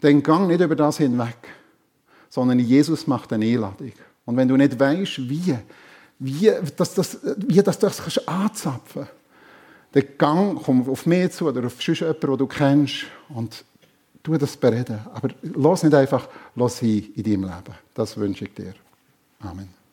dann 0.00 0.22
gang 0.22 0.48
nicht 0.48 0.60
über 0.60 0.76
das 0.76 0.96
hinweg, 0.96 1.36
sondern 2.30 2.58
Jesus 2.58 3.06
macht 3.06 3.32
eine 3.32 3.44
Einladung. 3.44 3.92
Und 4.24 4.36
wenn 4.36 4.48
du 4.48 4.56
nicht 4.56 4.78
weißt, 4.78 5.28
wie, 5.28 5.56
wie, 6.18 6.50
dass 6.76 6.94
das, 6.94 7.18
wie 7.36 7.62
das, 7.62 7.78
das 7.78 7.98
kannst 7.98 8.28
anzapfen 8.28 9.06
dann 9.94 10.04
gang, 10.18 10.60
komm 10.60 10.88
auf 10.88 11.06
mich 11.06 11.30
zu 11.30 11.46
oder 11.46 11.66
auf 11.66 11.80
sonst 11.80 12.00
jemanden, 12.00 12.20
den 12.20 12.38
du 12.38 12.46
kennst 12.46 13.04
und 13.28 13.64
tu 14.24 14.36
das 14.36 14.56
bereden. 14.56 14.98
Aber 15.14 15.28
lass 15.42 15.84
nicht 15.84 15.94
einfach, 15.94 16.28
lass 16.56 16.80
hin 16.80 17.12
in 17.14 17.22
deinem 17.22 17.42
Leben. 17.42 17.74
Das 17.94 18.16
wünsche 18.16 18.46
ich 18.46 18.54
dir. 18.54 18.74
Amen. 19.38 19.83